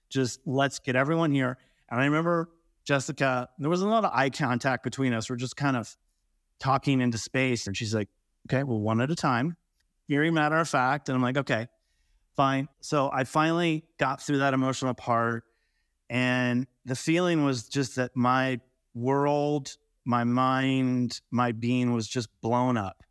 Just 0.10 0.39
let's 0.45 0.80
get 0.80 0.95
everyone 0.95 1.32
here. 1.32 1.58
And 1.89 2.01
I 2.01 2.06
remember 2.06 2.49
Jessica, 2.86 3.49
there 3.58 3.69
was 3.69 3.82
a 3.82 3.88
lot 3.88 4.06
of 4.06 4.12
eye 4.13 4.30
contact 4.30 4.84
between 4.84 5.13
us. 5.13 5.30
We're 5.30 5.36
just 5.36 5.58
kind 5.58 5.75
of 5.75 5.95
talking 6.60 7.02
into 7.02 7.18
space. 7.18 7.68
And 7.68 7.76
she's 7.76 7.94
like, 7.94 8.10
okay, 8.48 8.63
well, 8.63 8.80
one 8.80 9.02
at 9.02 9.12
a 9.12 9.15
time. 9.15 9.58
Very 10.08 10.32
matter 10.32 10.58
of 10.58 10.70
fact. 10.70 11.10
And 11.10 11.15
I'm 11.15 11.22
like, 11.22 11.38
okay, 11.38 11.68
fine. 12.36 12.68
So 12.82 13.10
I 13.12 13.24
finally 13.24 13.86
got 13.98 14.22
through 14.22 14.39
that 14.39 14.54
emotional 14.54 14.94
part. 14.94 15.44
And 16.10 16.68
the 16.86 16.96
feeling 16.96 17.44
was 17.44 17.68
just 17.68 17.96
that 17.96 18.15
my 18.15 18.60
world, 18.94 19.76
my 20.06 20.24
mind, 20.24 21.22
my 21.32 21.52
being 21.52 21.94
was 21.94 22.08
just 22.08 22.30
blown 22.41 22.78
up. 22.78 23.04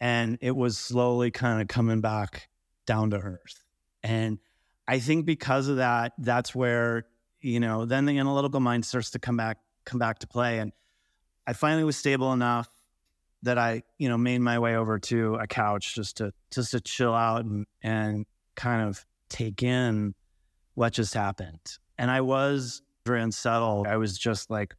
And 0.00 0.38
it 0.40 0.54
was 0.54 0.76
slowly 0.76 1.30
kind 1.30 1.62
of 1.62 1.68
coming 1.68 2.00
back 2.00 2.48
down 2.86 3.10
to 3.10 3.16
earth. 3.16 3.64
And 4.02 4.38
I 4.86 4.98
think 4.98 5.24
because 5.24 5.68
of 5.68 5.76
that, 5.76 6.12
that's 6.18 6.54
where, 6.54 7.06
you 7.40 7.60
know, 7.60 7.86
then 7.86 8.04
the 8.04 8.18
analytical 8.18 8.60
mind 8.60 8.84
starts 8.84 9.10
to 9.10 9.18
come 9.18 9.36
back, 9.36 9.58
come 9.86 9.98
back 9.98 10.18
to 10.18 10.26
play. 10.26 10.58
And 10.58 10.72
I 11.46 11.52
finally 11.52 11.84
was 11.84 11.96
stable 11.96 12.32
enough 12.32 12.68
that 13.44 13.58
I, 13.58 13.82
you 13.98 14.08
know, 14.08 14.18
made 14.18 14.40
my 14.40 14.58
way 14.58 14.76
over 14.76 14.98
to 14.98 15.36
a 15.36 15.46
couch 15.46 15.94
just 15.94 16.18
to 16.18 16.32
just 16.50 16.72
to 16.72 16.80
chill 16.80 17.14
out 17.14 17.44
and 17.44 17.66
and 17.82 18.26
kind 18.56 18.88
of 18.88 19.04
take 19.28 19.62
in 19.62 20.14
what 20.74 20.92
just 20.92 21.14
happened. 21.14 21.60
And 21.98 22.10
I 22.10 22.20
was 22.22 22.82
very 23.06 23.22
unsettled. 23.22 23.86
I 23.86 23.96
was 23.96 24.18
just 24.18 24.50
like, 24.50 24.74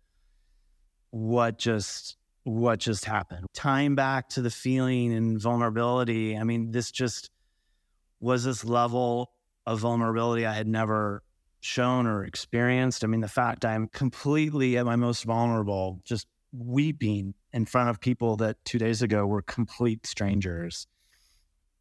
what 1.11 1.57
just 1.57 2.17
what 2.43 2.79
just 2.79 3.05
happened? 3.05 3.45
Tying 3.53 3.95
back 3.95 4.29
to 4.29 4.41
the 4.41 4.51
feeling 4.51 5.13
and 5.13 5.41
vulnerability. 5.41 6.37
I 6.37 6.43
mean, 6.43 6.71
this 6.71 6.91
just 6.91 7.29
was 8.19 8.43
this 8.43 8.63
level 8.63 9.31
of 9.65 9.79
vulnerability 9.79 10.45
I 10.45 10.53
had 10.53 10.67
never 10.67 11.23
shown 11.59 12.05
or 12.05 12.23
experienced. 12.23 13.03
I 13.03 13.07
mean, 13.07 13.21
the 13.21 13.27
fact 13.27 13.65
I'm 13.65 13.87
completely 13.87 14.77
at 14.77 14.85
my 14.85 14.95
most 14.95 15.23
vulnerable, 15.23 16.01
just 16.03 16.27
weeping 16.57 17.33
in 17.53 17.65
front 17.65 17.89
of 17.89 17.99
people 17.99 18.37
that 18.37 18.57
two 18.65 18.77
days 18.77 19.01
ago 19.01 19.25
were 19.25 19.41
complete 19.41 20.05
strangers. 20.05 20.87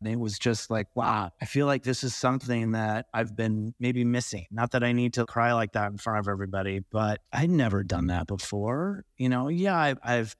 And 0.01 0.13
it 0.13 0.19
was 0.19 0.39
just 0.39 0.71
like, 0.71 0.89
wow, 0.95 1.31
I 1.41 1.47
feel 1.47 1.67
like 1.67 1.83
this 1.83 2.05
is 2.05 2.15
something 2.15 2.73
that 2.73 3.07
I've 3.15 3.35
been 3.35 3.75
maybe 3.79 4.05
missing. 4.05 4.47
Not 4.51 4.73
that 4.73 4.85
I 4.85 4.93
need 4.93 5.15
to 5.15 5.25
cry 5.25 5.53
like 5.53 5.73
that 5.73 5.91
in 5.91 5.99
front 5.99 6.19
of 6.19 6.29
everybody, 6.29 6.81
but 6.91 7.21
I'd 7.33 7.51
never 7.51 7.83
done 7.83 8.09
that 8.09 8.27
before. 8.27 9.05
You 9.17 9.31
know, 9.31 9.49
yeah, 9.49 9.79
I've, 9.79 9.99
I've 10.03 10.37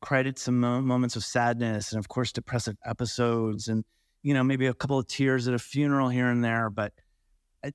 cried 0.00 0.26
at 0.26 0.38
some 0.38 0.60
moments 0.60 1.16
of 1.16 1.24
sadness 1.24 1.92
and, 1.92 1.98
of 1.98 2.08
course, 2.08 2.30
depressive 2.30 2.76
episodes 2.84 3.68
and 3.68 3.84
you 4.22 4.34
know, 4.34 4.44
maybe 4.44 4.66
a 4.66 4.74
couple 4.74 4.98
of 4.98 5.06
tears 5.06 5.48
at 5.48 5.54
a 5.54 5.58
funeral 5.58 6.08
here 6.08 6.28
and 6.28 6.44
there, 6.44 6.70
but 6.70 6.92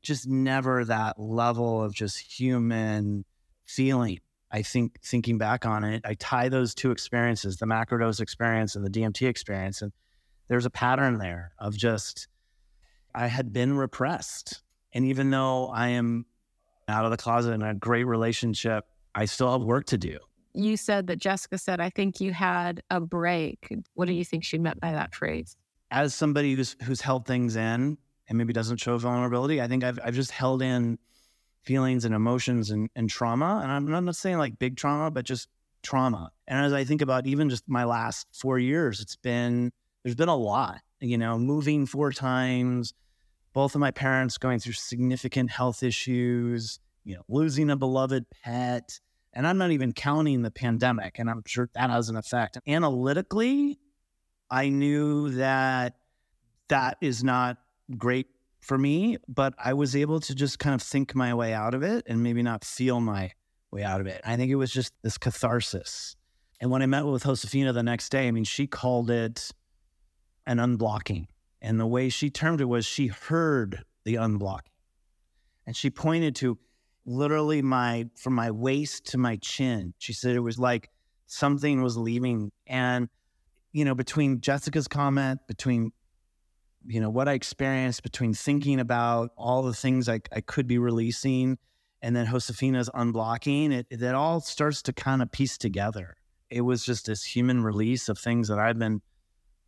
just 0.02 0.28
never 0.28 0.86
that 0.86 1.20
level 1.20 1.84
of 1.84 1.94
just 1.94 2.20
human 2.20 3.26
feeling. 3.65 4.20
I 4.52 4.62
think 4.62 5.02
thinking 5.02 5.38
back 5.38 5.66
on 5.66 5.84
it, 5.84 6.02
I 6.06 6.14
tie 6.16 6.50
those 6.50 6.74
two 6.74 6.92
experiences, 6.92 7.58
the 7.58 7.66
macrodose 7.66 8.20
experience 8.20 8.76
and 8.76 8.86
the 8.86 8.90
DMT 8.90 9.28
experience, 9.28 9.82
and 9.82 9.92
there's 10.48 10.66
a 10.66 10.70
pattern 10.70 11.18
there 11.18 11.52
of 11.60 11.76
just 11.76 12.28
I 13.14 13.28
had 13.28 13.52
been 13.52 13.78
repressed. 13.78 14.62
And 14.94 15.06
even 15.06 15.30
though 15.30 15.68
I 15.68 15.90
am 15.90 16.26
out 16.88 17.06
of 17.06 17.12
the 17.12 17.18
closet 17.18 17.52
in 17.52 17.62
a 17.62 17.74
great 17.74 18.04
relationship, 18.04 18.86
I 19.14 19.26
still 19.26 19.52
have 19.52 19.62
work 19.62 19.86
to 19.88 19.98
do. 19.98 20.20
You 20.54 20.78
said 20.78 21.08
that 21.08 21.18
Jessica 21.18 21.58
said, 21.58 21.82
I 21.82 21.90
think 21.90 22.22
you 22.22 22.32
had 22.32 22.82
a 22.90 23.02
break. 23.02 23.74
What 23.94 24.08
do 24.08 24.14
you 24.14 24.24
think 24.24 24.44
she 24.44 24.58
meant 24.58 24.80
by 24.80 24.92
that 24.92 25.14
phrase? 25.14 25.58
as 25.92 26.14
somebody 26.14 26.56
who's 26.56 26.76
who's 26.84 27.02
held 27.02 27.26
things 27.26 27.56
in 27.56 27.98
and 28.28 28.38
maybe 28.38 28.54
doesn't 28.54 28.78
show 28.78 28.98
vulnerability, 28.98 29.62
I 29.62 29.68
think 29.68 29.84
I've 29.84 30.00
I've 30.04 30.14
just 30.14 30.32
held 30.32 30.62
in 30.62 30.98
feelings 31.65 32.06
and 32.06 32.13
emotions 32.13 32.71
and, 32.71 32.89
and 32.95 33.10
trauma. 33.10 33.62
And 33.63 33.71
I'm 33.95 34.06
not 34.06 34.15
saying 34.15 34.38
like 34.38 34.60
big 34.60 34.78
trauma, 34.78 35.12
but 35.12 35.25
just 35.25 35.49
trauma. 35.84 36.32
And 36.47 36.65
as 36.65 36.73
I 36.73 36.84
think 36.84 37.01
about 37.01 37.28
even 37.28 37.49
just 37.49 37.63
my 37.67 37.84
last 37.84 38.28
four 38.34 38.60
years, 38.60 39.01
it's 39.01 39.15
been 39.15 39.71
there's 40.04 40.15
been 40.15 40.30
a 40.30 40.36
lot, 40.36 40.82
you 40.99 41.17
know, 41.17 41.38
moving 41.38 41.86
four 41.86 42.12
times, 42.12 42.93
both 43.54 43.73
of 43.73 43.82
my 43.82 43.91
parents 43.91 44.38
going 44.38 44.60
through 44.60 44.73
significant 44.73 45.49
health 45.49 45.82
issues, 45.82 46.80
you 47.04 47.15
know, 47.15 47.23
losing 47.28 47.69
a 47.69 47.75
beloved 47.75 48.25
pet. 48.43 48.99
And 49.34 49.45
I'm 49.47 49.58
not 49.58 49.71
even 49.71 49.91
counting 49.91 50.43
the 50.43 50.51
pandemic, 50.51 51.19
and 51.19 51.30
I'm 51.30 51.43
sure 51.45 51.69
that 51.73 51.89
has 51.89 52.08
an 52.10 52.15
effect. 52.15 52.58
Analytically, 52.67 53.80
I 54.49 54.69
knew 54.69 55.30
that 55.32 55.95
that 56.69 56.97
is 57.01 57.23
not 57.23 57.58
great 57.97 58.28
for 58.65 58.78
me, 58.80 59.17
but 59.28 59.54
I 59.63 59.73
was 59.73 59.95
able 59.95 60.19
to 60.21 60.34
just 60.34 60.58
kind 60.58 60.73
of 60.73 60.82
think 60.82 61.13
my 61.13 61.36
way 61.36 61.54
out 61.54 61.75
of 61.75 61.84
it 61.84 62.04
and 62.08 62.23
maybe 62.23 62.41
not 62.41 62.65
feel 62.65 62.99
my 62.99 63.32
way 63.71 63.84
out 63.84 64.01
of 64.01 64.08
it. 64.08 64.21
I 64.25 64.36
think 64.38 64.51
it 64.51 64.56
was 64.56 64.71
just 64.71 64.91
this 65.04 65.19
catharsis. 65.19 66.15
And 66.60 66.71
when 66.71 66.82
I 66.82 66.88
met 66.88 67.06
with 67.06 67.23
Josefina 67.23 67.73
the 67.73 67.84
next 67.84 68.10
day, 68.10 68.28
I 68.28 68.32
mean, 68.32 68.43
she 68.43 68.65
called 68.65 69.12
it 69.12 69.51
an 70.47 70.58
unblocking. 70.58 71.28
And 71.62 71.80
the 71.80 71.86
way 71.86 72.10
she 72.10 72.32
termed 72.32 72.60
it 72.60 72.65
was 72.65 72.88
she 72.88 73.08
heard 73.08 73.84
the 74.04 74.15
unblocking. 74.15 74.62
And 75.67 75.75
she 75.75 75.91
pointed 75.91 76.36
to 76.38 76.58
literally 77.06 77.62
my, 77.62 78.08
from 78.15 78.34
my 78.34 78.49
waist 78.49 79.06
to 79.12 79.19
my 79.19 79.36
chin. 79.38 79.93
She 79.99 80.13
said 80.13 80.36
it 80.36 80.39
was 80.39 80.58
like 80.58 80.89
something 81.28 81.84
was 81.84 81.97
leaving. 81.97 82.51
And 82.65 83.10
you 83.73 83.86
know, 83.86 83.93
between 83.93 84.41
Jessica's 84.41 84.88
comment, 84.88 85.41
between, 85.47 85.91
you 86.88 87.02
know, 87.02 87.10
what 87.10 87.28
I 87.28 87.34
experienced, 87.34 88.04
between 88.04 88.34
thinking 88.34 88.80
about 88.80 89.32
all 89.38 89.63
the 89.63 89.74
things 89.74 90.08
I, 90.10 90.21
I 90.32 90.41
could 90.41 90.67
be 90.67 90.78
releasing 90.78 91.58
and 92.02 92.15
then 92.15 92.28
Josefina's 92.28 92.89
unblocking, 92.93 93.71
it, 93.71 93.88
it 93.89 94.04
all 94.13 94.39
starts 94.39 94.82
to 94.84 94.93
kind 94.93 95.21
of 95.21 95.32
piece 95.32 95.58
together. 95.58 96.15
It 96.50 96.62
was 96.62 96.86
just 96.86 97.08
this 97.08 97.24
human 97.24 97.63
release 97.63 98.10
of 98.10 98.19
things 98.19 98.48
that 98.50 98.60
I've 98.60 98.78
been 98.78 99.02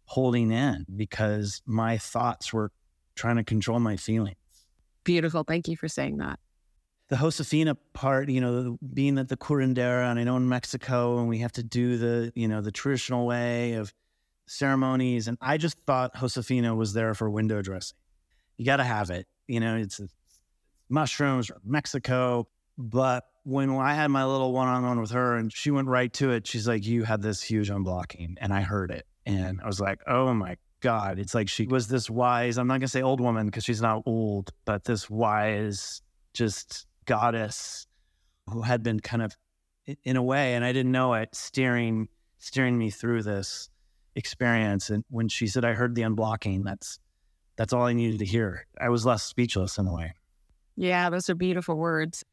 holding 0.06 0.51
in 0.51 0.86
because 0.95 1.62
my 1.65 1.97
thoughts 1.97 2.53
were 2.53 2.71
trying 3.15 3.38
to 3.38 3.43
control 3.43 3.80
my 3.80 3.97
feelings. 3.97 4.38
Beautiful. 5.03 5.43
Thank 5.43 5.67
you 5.67 5.75
for 5.75 5.88
saying 5.88 6.17
that 6.17 6.39
the 7.10 7.15
Josefina 7.15 7.75
part, 7.93 8.30
you 8.30 8.41
know, 8.41 8.77
being 8.93 9.17
at 9.17 9.30
the 9.30 9.38
curandera, 9.38 10.12
and 10.12 10.19
I 10.19 10.23
know 10.23 10.36
in 10.38 10.47
Mexico, 10.47 11.19
and 11.19 11.27
we 11.27 11.39
have 11.39 11.53
to 11.53 11.63
do 11.63 11.97
the, 11.97 12.34
you 12.36 12.47
know, 12.47 12.62
the 12.62 12.71
traditional 12.71 13.25
way 13.25 13.73
of 13.73 13.93
ceremonies. 14.47 15.27
And 15.27 15.38
I 15.41 15.57
just 15.57 15.77
thought 15.86 16.15
Josefina 16.15 16.75
was 16.75 16.93
there 16.93 17.13
for 17.13 17.29
window 17.29 17.62
dressing. 17.62 17.97
You 18.57 18.65
got 18.65 18.77
to 18.77 18.83
have 18.83 19.10
it. 19.10 19.27
You 19.47 19.60
know, 19.60 19.77
it's, 19.77 20.01
mushrooms 20.89 21.51
Mexico. 21.63 22.47
But 22.77 23.25
when 23.43 23.69
I 23.71 23.93
had 23.93 24.07
my 24.07 24.25
little 24.25 24.53
one 24.53 24.67
on 24.67 24.83
one 24.83 24.99
with 24.99 25.12
her 25.12 25.36
and 25.36 25.51
she 25.51 25.71
went 25.71 25.88
right 25.88 26.12
to 26.13 26.31
it, 26.31 26.47
she's 26.47 26.67
like, 26.67 26.86
You 26.86 27.03
had 27.03 27.21
this 27.21 27.41
huge 27.41 27.69
unblocking. 27.69 28.36
And 28.39 28.53
I 28.53 28.62
heard 28.62 28.91
it. 28.91 29.05
And 29.25 29.62
I 29.62 29.67
was 29.67 29.79
like, 29.79 30.01
Oh 30.07 30.33
my 30.33 30.57
God. 30.81 31.19
It's 31.19 31.33
like 31.33 31.49
she 31.49 31.67
was 31.67 31.88
this 31.88 32.10
wise, 32.10 32.57
I'm 32.57 32.67
not 32.67 32.73
going 32.73 32.81
to 32.81 32.88
say 32.88 33.01
old 33.01 33.19
woman 33.19 33.45
because 33.47 33.63
she's 33.63 33.81
not 33.81 34.03
old, 34.05 34.51
but 34.65 34.83
this 34.83 35.10
wise, 35.10 36.01
just 36.33 36.86
goddess 37.05 37.88
who 38.49 38.62
had 38.62 38.83
been 38.83 38.99
kind 38.99 39.23
of 39.23 39.36
in 40.03 40.17
a 40.17 40.21
way 40.21 40.53
and 40.53 40.63
i 40.63 40.71
didn't 40.71 40.91
know 40.91 41.13
it 41.13 41.29
steering 41.33 42.07
steering 42.38 42.77
me 42.77 42.89
through 42.89 43.23
this 43.23 43.69
experience 44.17 44.89
and 44.89 45.06
when 45.10 45.30
she 45.30 45.47
said 45.47 45.63
i 45.63 45.71
heard 45.71 45.95
the 45.95 46.01
unblocking 46.01 46.63
that's 46.63 46.99
that's 47.58 47.73
all 47.73 47.84
I 47.84 47.93
needed 47.93 48.19
to 48.19 48.25
hear. 48.25 48.65
I 48.80 48.89
was 48.89 49.06
less 49.06 49.23
speechless 49.23 49.77
in 49.77 49.88
a 49.88 49.93
way. 49.93 50.13
Yeah, 50.75 51.10
those 51.10 51.30
are 51.30 51.36
beautiful 51.36 51.75
words. 51.75 52.23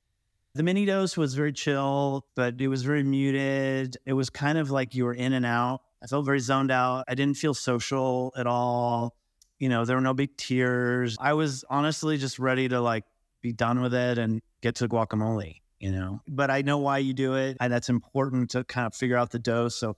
The 0.54 0.62
mini 0.62 0.84
dose 0.84 1.16
was 1.16 1.34
very 1.34 1.52
chill, 1.52 2.26
but 2.36 2.60
it 2.60 2.68
was 2.68 2.84
very 2.84 3.02
muted. 3.02 3.96
It 4.06 4.12
was 4.12 4.30
kind 4.30 4.58
of 4.58 4.70
like 4.70 4.94
you 4.94 5.04
were 5.04 5.14
in 5.14 5.32
and 5.32 5.44
out. 5.44 5.80
I 6.02 6.06
felt 6.06 6.26
very 6.26 6.38
zoned 6.38 6.70
out. 6.70 7.06
I 7.08 7.14
didn't 7.14 7.38
feel 7.38 7.54
social 7.54 8.32
at 8.36 8.46
all. 8.46 9.16
You 9.58 9.70
know, 9.70 9.84
there 9.84 9.96
were 9.96 10.02
no 10.02 10.14
big 10.14 10.36
tears. 10.36 11.16
I 11.18 11.32
was 11.32 11.64
honestly 11.70 12.18
just 12.18 12.38
ready 12.38 12.68
to 12.68 12.80
like 12.80 13.04
be 13.40 13.52
done 13.52 13.80
with 13.80 13.94
it 13.94 14.18
and 14.18 14.42
get 14.60 14.76
to 14.76 14.88
guacamole, 14.88 15.60
you 15.80 15.90
know. 15.90 16.20
But 16.28 16.50
I 16.50 16.60
know 16.60 16.78
why 16.78 16.98
you 16.98 17.14
do 17.14 17.34
it. 17.34 17.56
And 17.60 17.72
that's 17.72 17.88
important 17.88 18.50
to 18.50 18.62
kind 18.64 18.86
of 18.86 18.94
figure 18.94 19.16
out 19.16 19.30
the 19.30 19.38
dose. 19.38 19.74
So 19.74 19.96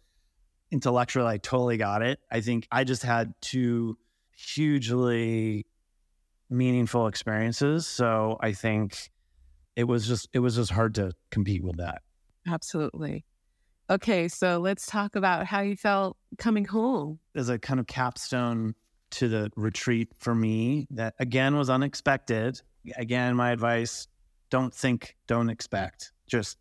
intellectually, 0.70 1.26
I 1.26 1.38
totally 1.38 1.76
got 1.76 2.02
it. 2.02 2.20
I 2.30 2.40
think 2.40 2.66
I 2.70 2.84
just 2.84 3.02
had 3.02 3.34
two 3.40 3.96
hugely 4.36 5.66
meaningful 6.50 7.06
experiences. 7.06 7.86
So 7.86 8.38
I 8.40 8.52
think 8.52 9.10
it 9.74 9.84
was 9.84 10.06
just 10.06 10.28
it 10.32 10.40
was 10.40 10.56
just 10.56 10.70
hard 10.70 10.94
to 10.96 11.12
compete 11.30 11.62
with 11.62 11.76
that. 11.76 12.02
Absolutely. 12.46 13.24
Okay, 13.88 14.26
so 14.26 14.58
let's 14.58 14.86
talk 14.86 15.14
about 15.14 15.46
how 15.46 15.60
you 15.60 15.76
felt 15.76 16.16
coming 16.38 16.64
home. 16.64 17.20
As 17.36 17.48
a 17.48 17.58
kind 17.58 17.78
of 17.78 17.86
capstone 17.86 18.74
to 19.12 19.28
the 19.28 19.50
retreat 19.54 20.08
for 20.18 20.34
me, 20.34 20.88
that 20.90 21.14
again 21.20 21.56
was 21.56 21.70
unexpected. 21.70 22.60
Again, 22.96 23.36
my 23.36 23.50
advice 23.50 24.08
don't 24.50 24.74
think, 24.74 25.16
don't 25.26 25.50
expect, 25.50 26.12
just 26.26 26.56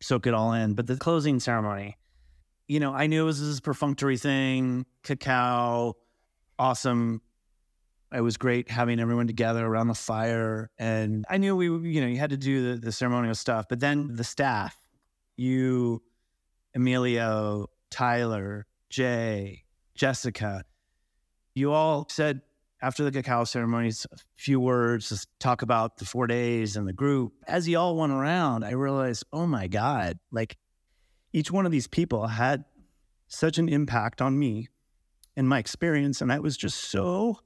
soak 0.00 0.26
it 0.26 0.34
all 0.34 0.52
in. 0.52 0.74
But 0.74 0.86
the 0.86 0.96
closing 0.96 1.38
ceremony, 1.38 1.96
you 2.68 2.78
know, 2.78 2.92
I 2.92 3.06
knew 3.06 3.22
it 3.22 3.26
was 3.26 3.40
this 3.40 3.60
perfunctory 3.60 4.18
thing, 4.18 4.86
cacao, 5.02 5.96
awesome 6.58 7.22
it 8.12 8.20
was 8.20 8.36
great 8.36 8.70
having 8.70 9.00
everyone 9.00 9.26
together 9.26 9.66
around 9.66 9.88
the 9.88 9.94
fire. 9.94 10.70
And 10.78 11.24
I 11.28 11.38
knew 11.38 11.54
we, 11.54 11.66
you 11.66 12.00
know, 12.00 12.06
you 12.06 12.18
had 12.18 12.30
to 12.30 12.36
do 12.36 12.72
the, 12.72 12.80
the 12.80 12.92
ceremonial 12.92 13.34
stuff, 13.34 13.66
but 13.68 13.80
then 13.80 14.14
the 14.14 14.24
staff, 14.24 14.76
you, 15.36 16.02
Emilio, 16.74 17.66
Tyler, 17.90 18.66
Jay, 18.88 19.64
Jessica, 19.94 20.64
you 21.54 21.72
all 21.72 22.06
said 22.08 22.40
after 22.80 23.04
the 23.04 23.10
cacao 23.10 23.44
ceremonies, 23.44 24.06
a 24.12 24.16
few 24.36 24.60
words, 24.60 25.08
just 25.08 25.28
talk 25.40 25.62
about 25.62 25.98
the 25.98 26.04
four 26.04 26.26
days 26.26 26.76
and 26.76 26.86
the 26.86 26.92
group. 26.92 27.32
As 27.46 27.68
you 27.68 27.78
all 27.78 27.96
went 27.96 28.12
around, 28.12 28.64
I 28.64 28.70
realized, 28.70 29.24
oh 29.32 29.46
my 29.46 29.66
God, 29.66 30.18
like 30.30 30.56
each 31.38 31.50
one 31.52 31.64
of 31.64 31.72
these 31.72 31.86
people 31.86 32.26
had 32.26 32.64
such 33.28 33.58
an 33.58 33.68
impact 33.68 34.20
on 34.20 34.38
me 34.38 34.68
and 35.36 35.48
my 35.48 35.58
experience. 35.58 36.20
And 36.20 36.32
I 36.32 36.40
was 36.40 36.56
just 36.56 36.78
so 36.80 37.38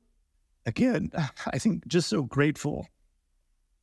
again, 0.64 1.10
I 1.46 1.58
think 1.58 1.86
just 1.86 2.08
so 2.08 2.22
grateful 2.22 2.88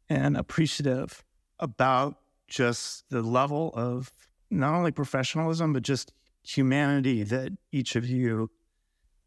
and 0.10 0.36
appreciative 0.36 1.24
about 1.60 2.18
just 2.48 3.08
the 3.10 3.22
level 3.22 3.72
of 3.76 4.12
not 4.50 4.74
only 4.74 4.92
professionalism, 4.92 5.74
but 5.74 5.84
just 5.84 6.12
humanity 6.42 7.22
that 7.24 7.52
each 7.72 7.96
of 7.96 8.08
you 8.08 8.50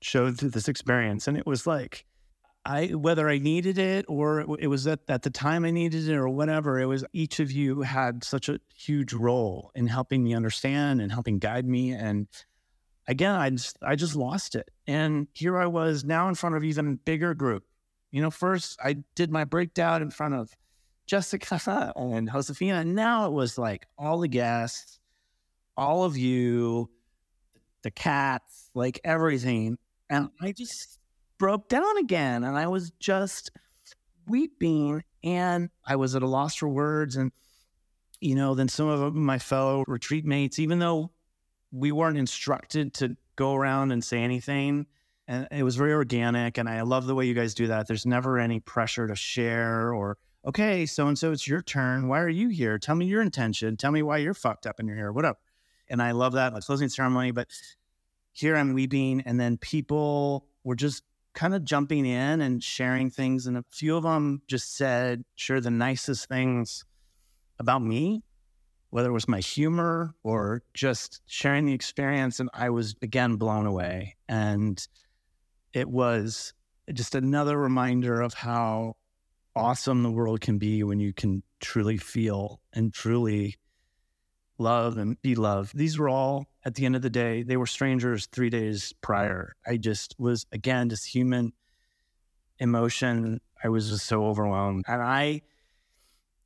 showed 0.01 0.39
through 0.39 0.51
this 0.51 0.67
experience. 0.67 1.29
And 1.29 1.37
it 1.37 1.47
was 1.47 1.65
like, 1.65 2.05
I, 2.65 2.89
whether 2.89 3.29
I 3.29 3.39
needed 3.39 3.79
it 3.79 4.05
or 4.09 4.41
it 4.59 4.69
was 4.69 4.87
at, 4.87 5.01
at 5.09 5.23
the 5.23 5.31
time 5.31 5.65
I 5.65 5.71
needed 5.73 6.09
it 6.09 6.15
or 6.15 6.29
whatever, 6.29 6.79
it 6.79 6.87
was 6.87 7.05
each 7.13 7.41
of 7.41 7.51
you 7.51 7.83
had 7.83 8.23
such 8.23 8.49
a 8.49 8.61
huge 8.75 9.13
role 9.13 9.73
in 9.75 9.89
helping 9.89 10.23
me 10.23 10.35
understand 10.35 11.01
and 11.01 11.11
helping 11.11 11.39
guide 11.39 11.67
me. 11.67 11.91
And 11.93 12.29
again, 13.09 13.35
I 13.35 13.51
just, 13.51 13.79
I 13.83 13.97
just 13.97 14.15
lost 14.15 14.55
it. 14.55 14.71
And 14.87 15.27
here 15.33 15.59
I 15.59 15.67
was 15.67 16.05
now 16.05 16.29
in 16.29 16.37
front 16.37 16.55
of 16.55 16.63
even 16.63 16.97
bigger 17.05 17.35
group. 17.35 17.65
You 18.13 18.23
know, 18.23 18.31
first 18.31 18.79
I 18.83 18.99
did 19.17 19.33
my 19.33 19.45
breakdown 19.45 20.03
in 20.03 20.11
front 20.11 20.35
of 20.35 20.55
Jessica 21.07 21.93
and 21.97 22.31
Josefina. 22.31 22.81
And 22.81 22.95
now 22.95 23.27
it 23.27 23.33
was 23.33 23.59
like 23.59 23.87
all 23.99 24.21
the 24.21 24.29
guests, 24.29 25.01
all 25.77 26.05
of 26.05 26.17
you, 26.17 26.91
the 27.83 27.91
cats, 27.91 28.71
like 28.75 29.01
everything. 29.03 29.79
And 30.09 30.29
I 30.41 30.53
just 30.53 31.01
broke 31.43 31.69
down 31.69 31.99
again. 31.99 32.45
And 32.45 32.57
I 32.57 32.69
was 32.69 32.93
just 33.01 33.51
weeping. 34.29 35.03
And 35.25 35.71
I 35.85 35.97
was 35.97 36.15
at 36.15 36.23
a 36.23 36.27
loss 36.29 36.55
for 36.55 36.69
words. 36.69 37.17
And, 37.17 37.33
you 38.21 38.37
know, 38.37 38.55
then 38.55 38.69
some 38.69 38.87
of 38.87 39.13
my 39.13 39.41
fellow 39.41 39.83
retreat 39.89 40.25
mates, 40.25 40.61
even 40.61 40.79
though 40.79 41.11
we 41.73 41.91
weren't 41.91 42.17
instructed 42.17 42.95
to 42.95 43.17
go 43.35 43.57
around 43.57 43.91
and 43.91 44.05
say 44.05 44.19
anything. 44.19 44.87
And 45.27 45.49
it 45.51 45.65
was 45.65 45.75
very 45.75 45.93
organic. 45.93 46.59
And 46.59 46.69
I 46.69 46.83
love 46.83 47.07
the 47.07 47.15
way 47.17 47.27
you 47.27 47.35
guys 47.35 47.55
do 47.55 47.67
that. 47.67 47.89
There's 47.89 48.07
never 48.07 48.39
any 48.39 48.61
pressure 48.61 49.09
to 49.09 49.17
share 49.17 49.93
or, 49.93 50.19
okay, 50.47 50.87
so 50.87 51.09
and 51.09 51.19
so, 51.19 51.33
it's 51.33 51.49
your 51.49 51.61
turn. 51.61 52.07
Why 52.07 52.21
are 52.21 52.29
you 52.29 52.51
here? 52.51 52.79
Tell 52.79 52.95
me 52.95 53.07
your 53.07 53.21
intention. 53.21 53.77
Tell 53.77 53.91
me 53.91 54.03
why 54.03 54.19
you're 54.19 54.33
fucked 54.33 54.65
up 54.65 54.79
and 54.79 54.87
you're 54.87 54.97
here. 54.97 55.11
What 55.11 55.25
up? 55.25 55.41
And 55.89 56.01
I 56.01 56.13
love 56.13 56.35
that, 56.35 56.55
like 56.55 56.63
closing 56.63 56.89
ceremony. 56.89 57.33
But 57.33 57.49
here 58.31 58.55
I'm 58.55 58.75
weeping. 58.75 59.23
And 59.27 59.41
then 59.41 59.57
people 59.57 60.47
were 60.63 60.77
just 60.77 61.03
kind 61.35 61.55
of 61.55 61.65
jumping 61.65 62.07
in 62.07 62.41
and 62.41 62.63
sharing 62.63 63.11
things. 63.11 63.47
And 63.47 63.57
a 63.57 63.65
few 63.71 63.97
of 63.97 64.03
them 64.03 64.43
just 64.47 64.77
said, 64.77 65.25
sure, 65.35 65.61
the 65.61 65.71
nicest 65.71 66.29
things 66.29 66.85
about 67.59 67.83
me 67.83 68.23
whether 68.93 69.09
it 69.09 69.13
was 69.13 69.27
my 69.27 69.41
humor 69.41 70.15
or 70.23 70.63
just 70.75 71.23
sharing 71.25 71.65
the 71.65 71.73
experience. 71.73 72.41
And 72.41 72.51
I 72.53 72.69
was 72.69 72.95
again 73.01 73.37
blown 73.37 73.65
away. 73.65 74.17
And 74.29 74.87
it 75.73 75.89
was 75.89 76.53
just 76.93 77.15
another 77.15 77.57
reminder 77.57 78.21
of 78.21 78.35
how 78.35 78.97
awesome 79.57 80.03
the 80.03 80.11
world 80.11 80.43
can 80.43 80.59
be 80.59 80.83
when 80.83 81.01
you 81.01 81.15
can 81.15 81.43
truly 81.59 81.97
feel 81.97 82.61
and 82.75 82.93
truly 82.93 83.57
love 84.63 84.97
and 84.97 85.21
be 85.23 85.35
loved. 85.35 85.77
These 85.77 85.99
were 85.99 86.09
all, 86.09 86.47
at 86.65 86.75
the 86.75 86.87
end 86.87 86.97
of 86.97 87.03
the 87.03 87.11
day, 87.11 87.43
they 87.43 87.57
were 87.57 87.67
strangers 87.67 88.27
three 88.27 88.51
days 88.51 88.95
prior. 89.03 89.55
I 89.67 89.77
just 89.77 90.15
was, 90.19 90.47
again, 90.53 90.89
just 90.89 91.07
human 91.07 91.53
emotion. 92.59 93.41
I 93.63 93.69
was 93.69 93.91
just 93.91 94.07
so 94.07 94.25
overwhelmed. 94.27 94.85
And 94.89 95.03
I, 95.03 95.43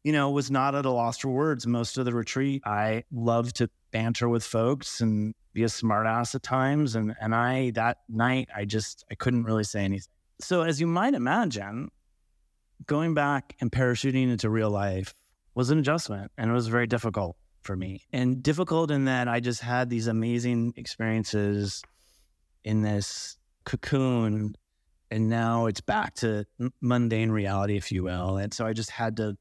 you 0.03 0.13
know, 0.13 0.31
was 0.31 0.51
not 0.51 0.75
at 0.75 0.87
a 0.87 0.91
loss 0.91 1.19
for 1.19 1.29
words 1.29 1.67
most 1.67 1.99
of 1.99 2.05
the 2.05 2.15
retreat. 2.15 2.63
I 2.65 3.05
love 3.13 3.53
to 3.55 3.71
banter 3.91 4.29
with 4.29 4.45
folks 4.45 5.01
and 5.01 5.35
be 5.53 5.63
a 5.63 5.67
smartass 5.67 6.35
at 6.35 6.43
times. 6.43 6.95
And 6.97 7.15
and 7.21 7.35
I 7.35 7.71
that 7.71 7.99
night 8.09 8.49
I 8.55 8.65
just 8.65 9.05
I 9.11 9.15
couldn't 9.15 9.45
really 9.45 9.65
say 9.65 9.85
anything. 9.85 10.13
So 10.41 10.63
as 10.63 10.81
you 10.81 10.87
might 10.87 11.15
imagine, 11.15 11.89
going 12.87 13.15
back 13.15 13.57
and 13.61 13.73
parachuting 13.73 14.31
into 14.31 14.51
real 14.51 14.71
life 14.71 15.15
was 15.55 15.71
an 15.71 15.79
adjustment 15.79 16.31
and 16.37 16.51
it 16.51 16.53
was 16.55 16.69
very 16.69 16.87
difficult 16.87 17.37
for 17.67 17.77
me. 17.77 18.03
And 18.13 18.43
difficult 18.43 18.91
in 18.91 19.07
that 19.07 19.29
I 19.29 19.41
just 19.41 19.61
had 19.61 19.91
these 19.91 20.07
amazing 20.07 20.75
experiences 20.77 21.83
in 22.65 22.83
this 22.83 23.37
cocoon 23.65 24.55
and 25.11 25.29
now 25.29 25.67
it's 25.67 25.81
back 25.81 26.15
to 26.17 26.45
mundane 26.81 27.31
reality 27.31 27.77
if 27.77 27.93
you 27.93 28.03
will. 28.03 28.39
And 28.39 28.53
so 28.53 28.67
I 28.67 28.73
just 28.73 28.91
had 28.91 29.17
to 29.19 29.37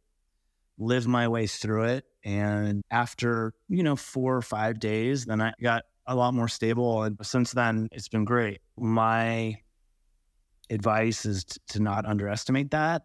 live 0.78 1.08
my 1.08 1.28
way 1.28 1.48
through 1.48 1.86
it. 1.86 2.06
And 2.24 2.84
after, 2.92 3.54
you 3.68 3.84
know, 3.84 3.96
four 3.96 4.36
or 4.36 4.42
five 4.42 4.80
days, 4.80 5.26
then 5.26 5.42
I 5.42 5.54
got 5.62 5.84
a 6.06 6.16
lot 6.16 6.34
more 6.34 6.48
stable. 6.48 7.04
And 7.04 7.18
since 7.24 7.52
then, 7.52 7.90
it's 7.92 8.10
been 8.10 8.26
great. 8.26 8.62
My 8.78 9.56
advice 10.70 11.26
is 11.26 11.46
to 11.70 11.80
not 11.80 12.06
underestimate 12.06 12.72
that 12.72 13.04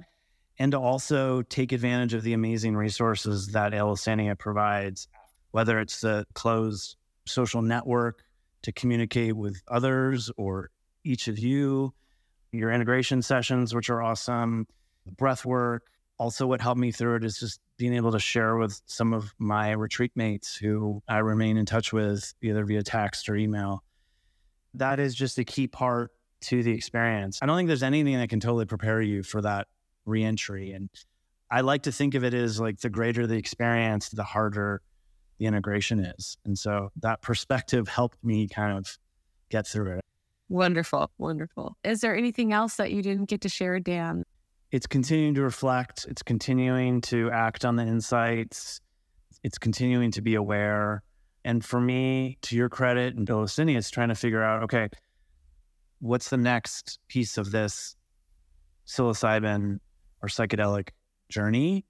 and 0.61 0.73
to 0.73 0.79
also 0.79 1.41
take 1.41 1.73
advantage 1.73 2.13
of 2.13 2.23
the 2.23 2.35
amazing 2.35 2.77
resources 2.77 3.49
that 3.49 3.73
Eleusinia 3.73 4.37
provides, 4.37 5.09
whether 5.53 5.81
it's 5.81 6.03
the 6.03 6.27
closed 6.35 6.97
social 7.27 7.63
network 7.63 8.23
to 8.63 8.71
communicate 8.71 9.35
with 9.35 9.63
others 9.69 10.31
or 10.37 10.71
each 11.03 11.29
of 11.29 11.39
you, 11.39 11.95
your 12.53 12.71
integration 12.71 13.23
sessions, 13.23 13.75
which 13.75 13.89
are 13.89 14.03
awesome, 14.03 14.67
breath 15.17 15.47
work, 15.47 15.87
also 16.19 16.47
what 16.47 16.61
helped 16.61 16.79
me 16.79 16.93
through 16.93 17.17
it 17.17 17.25
is 17.25 17.39
just 17.39 17.59
being 17.79 17.95
able 17.95 18.13
to 18.13 18.19
share 18.19 18.57
with 18.57 18.83
some 18.85 19.15
of 19.15 19.33
my 19.39 19.71
retreat 19.71 20.13
mates 20.15 20.55
who 20.55 21.03
I 21.09 21.19
remain 21.19 21.57
in 21.57 21.65
touch 21.65 21.91
with 21.91 22.35
either 22.43 22.67
via 22.67 22.83
text 22.83 23.31
or 23.31 23.37
email. 23.37 23.83
That 24.75 25.01
is 25.01 25.15
just 25.15 25.39
a 25.39 25.45
key 25.45 25.69
part 25.69 26.11
to 26.43 26.63
the 26.63 26.73
experience. 26.73 27.39
I 27.41 27.47
don't 27.47 27.57
think 27.57 27.69
there's 27.69 27.83
anything 27.83 28.19
that 28.19 28.29
can 28.29 28.41
totally 28.41 28.67
prepare 28.67 29.01
you 29.01 29.23
for 29.23 29.41
that 29.41 29.67
reentry. 30.07 30.73
And 30.73 30.89
I 31.51 31.61
like 31.63 31.83
to 31.85 31.93
think 31.93 32.15
of 32.15 32.25
it 32.25 32.35
as 32.35 32.61
like 32.61 32.81
the 32.81 32.91
greater 32.91 33.27
the 33.27 33.37
experience, 33.37 34.09
the 34.09 34.25
harder 34.25 34.83
the 35.39 35.47
integration 35.47 36.01
is. 36.01 36.37
And 36.45 36.59
so 36.59 36.91
that 37.01 37.23
perspective 37.23 37.89
helped 37.89 38.23
me 38.23 38.49
kind 38.49 38.77
of 38.77 38.99
get 39.49 39.67
through 39.67 39.99
it. 39.99 40.05
Wonderful. 40.49 41.11
Wonderful. 41.19 41.77
Is 41.85 42.01
there 42.01 42.17
anything 42.17 42.53
else 42.53 42.77
that 42.77 42.93
you 42.93 43.03
didn't 43.03 43.27
get 43.27 43.41
to 43.43 43.49
share, 43.49 43.79
Dan? 43.79 44.25
it's 44.73 44.87
continuing 44.87 45.35
to 45.35 45.43
reflect, 45.43 46.07
it's 46.09 46.23
continuing 46.23 47.01
to 47.01 47.31
act 47.31 47.65
on 47.65 47.77
the 47.77 47.83
insights, 47.83 48.81
it's 49.43 49.59
continuing 49.59 50.11
to 50.13 50.23
be 50.23 50.35
aware. 50.35 51.03
And 51.45 51.65
for 51.65 51.81
me, 51.81 52.39
to 52.43 52.57
your 52.57 52.69
credit 52.69 53.17
and 53.17 53.27
Bill 53.27 53.43
it's 53.43 53.91
trying 53.91 54.11
to 54.11 54.15
figure 54.15 54.43
out, 54.43 54.63
okay, 54.65 54.89
what's 56.01 56.29
the 56.29 56.37
next 56.37 56.99
piece 57.09 57.39
of 57.39 57.51
this 57.51 57.97
psilocybin 58.87 59.79
or 60.23 60.29
psychedelic 60.29 60.91
journey. 61.29 61.85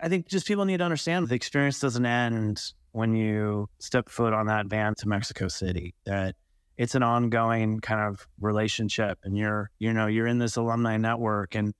I 0.00 0.08
think 0.08 0.28
just 0.28 0.46
people 0.46 0.64
need 0.64 0.78
to 0.78 0.84
understand 0.84 1.28
the 1.28 1.34
experience 1.34 1.80
doesn't 1.80 2.04
end 2.04 2.60
when 2.92 3.14
you 3.14 3.68
step 3.78 4.08
foot 4.08 4.32
on 4.32 4.46
that 4.46 4.66
van 4.66 4.94
to 4.96 5.08
Mexico 5.08 5.48
City. 5.48 5.94
That 6.04 6.36
it's 6.76 6.94
an 6.94 7.02
ongoing 7.02 7.80
kind 7.80 8.00
of 8.00 8.26
relationship, 8.40 9.18
and 9.24 9.36
you're 9.36 9.70
you 9.78 9.92
know 9.92 10.06
you're 10.06 10.26
in 10.26 10.38
this 10.38 10.56
alumni 10.56 10.96
network, 10.96 11.54
and 11.54 11.72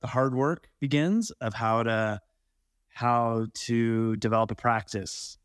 the 0.00 0.08
hard 0.08 0.34
work 0.34 0.68
begins 0.80 1.30
of 1.40 1.54
how 1.54 1.82
to 1.84 2.20
how 2.88 3.46
to 3.54 4.16
develop 4.16 4.50
a 4.50 4.54
practice 4.54 5.38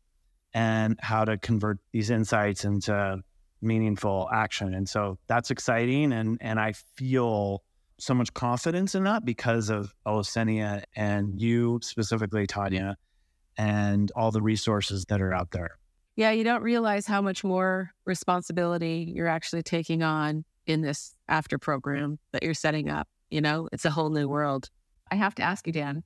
and 0.52 0.98
how 1.00 1.24
to 1.24 1.38
convert 1.38 1.78
these 1.92 2.10
insights 2.10 2.64
into 2.64 3.22
meaningful 3.60 4.28
action. 4.32 4.74
And 4.74 4.88
so 4.88 5.18
that's 5.26 5.50
exciting. 5.50 6.12
And, 6.12 6.38
and 6.40 6.60
I 6.60 6.72
feel 6.72 7.62
so 7.98 8.14
much 8.14 8.32
confidence 8.34 8.94
in 8.94 9.04
that 9.04 9.24
because 9.24 9.70
of 9.70 9.94
Eleusinia 10.06 10.84
and 10.94 11.40
you 11.40 11.80
specifically, 11.82 12.46
Tanya, 12.46 12.96
and 13.56 14.10
all 14.14 14.30
the 14.30 14.42
resources 14.42 15.04
that 15.06 15.20
are 15.20 15.34
out 15.34 15.50
there. 15.50 15.78
Yeah, 16.16 16.30
you 16.30 16.44
don't 16.44 16.62
realize 16.62 17.06
how 17.06 17.22
much 17.22 17.44
more 17.44 17.90
responsibility 18.04 19.12
you're 19.14 19.28
actually 19.28 19.62
taking 19.62 20.02
on 20.02 20.44
in 20.66 20.82
this 20.82 21.14
after 21.28 21.58
program 21.58 22.18
that 22.32 22.42
you're 22.42 22.54
setting 22.54 22.88
up. 22.88 23.08
You 23.30 23.40
know, 23.40 23.68
it's 23.72 23.84
a 23.84 23.90
whole 23.90 24.10
new 24.10 24.28
world. 24.28 24.70
I 25.10 25.16
have 25.16 25.34
to 25.36 25.42
ask 25.42 25.66
you, 25.66 25.72
Dan, 25.72 26.02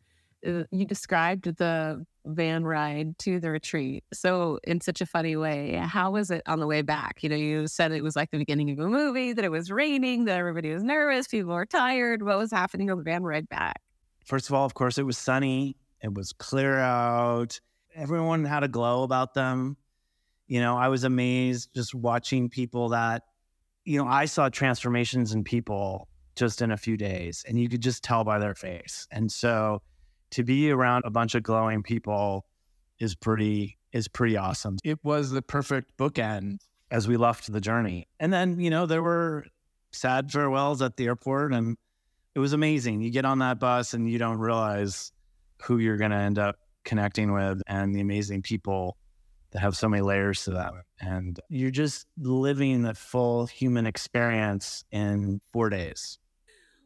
Uh, 0.47 0.65
you 0.71 0.85
described 0.85 1.45
the 1.57 2.05
van 2.25 2.65
ride 2.65 3.19
to 3.19 3.41
the 3.41 3.51
retreat 3.51 4.05
so 4.13 4.59
in 4.65 4.81
such 4.81 5.01
a 5.01 5.07
funny 5.07 5.37
way. 5.37 5.75
How 5.77 6.11
was 6.11 6.31
it 6.31 6.43
on 6.47 6.61
the 6.61 6.67
way 6.67 6.83
back? 6.83 7.23
You 7.23 7.29
know 7.29 7.37
you 7.37 7.67
said 7.67 7.93
it 7.93 8.03
was 8.03 8.17
like 8.17 8.31
the 8.31 8.39
beginning 8.39 8.71
of 8.71 8.79
a 8.79 8.89
movie 8.89 9.33
that 9.33 9.45
it 9.45 9.51
was 9.51 9.71
raining 9.71 10.25
that 10.27 10.39
everybody 10.39 10.73
was 10.73 10.83
nervous 10.83 11.27
people 11.29 11.55
were 11.55 11.67
tired. 11.67 12.23
What 12.23 12.39
was 12.39 12.51
happening 12.51 12.91
on 12.91 12.99
the 12.99 13.05
van 13.05 13.23
ride 13.23 13.49
back? 13.49 13.81
First 14.25 14.49
of 14.49 14.55
all 14.55 14.65
of 14.65 14.75
course 14.75 14.99
it 14.99 15.05
was 15.05 15.19
sunny. 15.19 15.77
It 16.03 16.15
was 16.15 16.33
clear 16.33 16.79
out. 16.79 17.61
Everyone 17.95 18.45
had 18.45 18.65
a 18.65 18.69
glow 18.69 19.03
about 19.03 19.35
them. 19.35 19.77
You 20.47 20.61
know 20.61 20.77
i 20.77 20.89
was 20.89 21.05
amazed 21.05 21.71
just 21.75 21.95
watching 21.95 22.51
people 22.51 22.91
that 22.91 23.23
you 23.85 23.97
know 23.97 24.07
i 24.07 24.27
saw 24.27 24.51
transformations 24.51 25.33
in 25.33 25.45
people 25.45 26.09
just 26.37 26.63
in 26.63 26.71
a 26.71 26.77
few 26.77 26.97
days 26.97 27.45
and 27.47 27.59
you 27.59 27.69
could 27.69 27.81
just 27.81 28.03
tell 28.03 28.25
by 28.25 28.39
their 28.39 28.55
face. 28.55 29.07
And 29.11 29.31
so 29.31 29.83
to 30.33 30.43
be 30.43 30.71
around 30.71 31.05
a 31.05 31.11
bunch 31.11 31.35
of 31.35 31.43
glowing 31.43 31.83
people 31.83 32.45
is 32.99 33.15
pretty 33.15 33.79
is 33.93 34.09
pretty 34.09 34.37
awesome. 34.37 34.79
It 34.85 34.99
was 35.03 35.31
the 35.31 35.43
perfect 35.43 35.97
bookend 35.99 36.59
as 36.91 37.07
we 37.07 37.17
left 37.17 37.51
the 37.53 37.61
journey. 37.61 38.09
And 38.19 38.33
then, 38.33 38.59
you 38.59 38.71
know, 38.71 38.87
there 38.87 39.03
were 39.03 39.45
sad 39.93 40.33
farewells 40.33 40.81
at 40.81 40.97
the 40.97 41.07
airport 41.07 41.53
and 41.53 41.77
it 42.35 42.39
was 42.39 42.55
amazing. 42.55 43.03
You 43.03 43.11
get 43.11 43.27
on 43.27 43.39
that 43.41 43.59
bus 43.59 43.93
and 43.93 44.11
you 44.11 44.19
don't 44.19 44.39
realize 44.39 45.13
who 45.63 45.79
you're 45.79 45.99
going 45.99 46.11
to 46.11 46.17
end 46.17 46.39
up 46.39 46.57
connecting 46.85 47.33
with 47.33 47.61
and 47.67 47.95
the 47.95 48.01
amazing 48.01 48.43
people 48.43 48.97
that 49.51 49.61
have 49.61 49.77
so 49.77 49.89
many 49.89 50.03
layers 50.03 50.45
to 50.45 50.51
them. 50.51 50.83
And 50.99 51.39
you're 51.51 51.71
just 51.71 52.07
living 52.19 52.83
the 52.83 52.95
full 52.95 53.47
human 53.47 53.87
experience 53.87 54.85
in 54.91 55.41
four 55.53 55.69
days. 55.69 56.19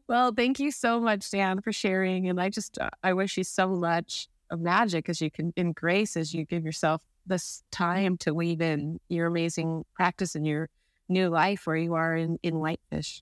Well, 0.07 0.31
thank 0.31 0.59
you 0.59 0.71
so 0.71 0.99
much, 0.99 1.29
Dan, 1.29 1.61
for 1.61 1.73
sharing. 1.73 2.29
And 2.29 2.39
I 2.39 2.49
just, 2.49 2.77
uh, 2.79 2.89
I 3.03 3.13
wish 3.13 3.37
you 3.37 3.43
so 3.43 3.67
much 3.67 4.27
of 4.49 4.59
magic 4.61 5.09
as 5.09 5.21
you 5.21 5.29
can, 5.29 5.51
in 5.57 5.73
grace, 5.73 6.15
as 6.15 6.33
you 6.33 6.45
give 6.45 6.63
yourself 6.63 7.03
this 7.25 7.63
time 7.71 8.17
to 8.19 8.33
weave 8.33 8.61
in 8.61 8.99
your 9.09 9.27
amazing 9.27 9.83
practice 9.93 10.35
and 10.35 10.47
your 10.47 10.69
new 11.09 11.27
life 11.29 11.67
where 11.67 11.75
you 11.75 11.93
are 11.95 12.15
in, 12.15 12.39
in 12.41 12.55
Whitefish. 12.55 13.21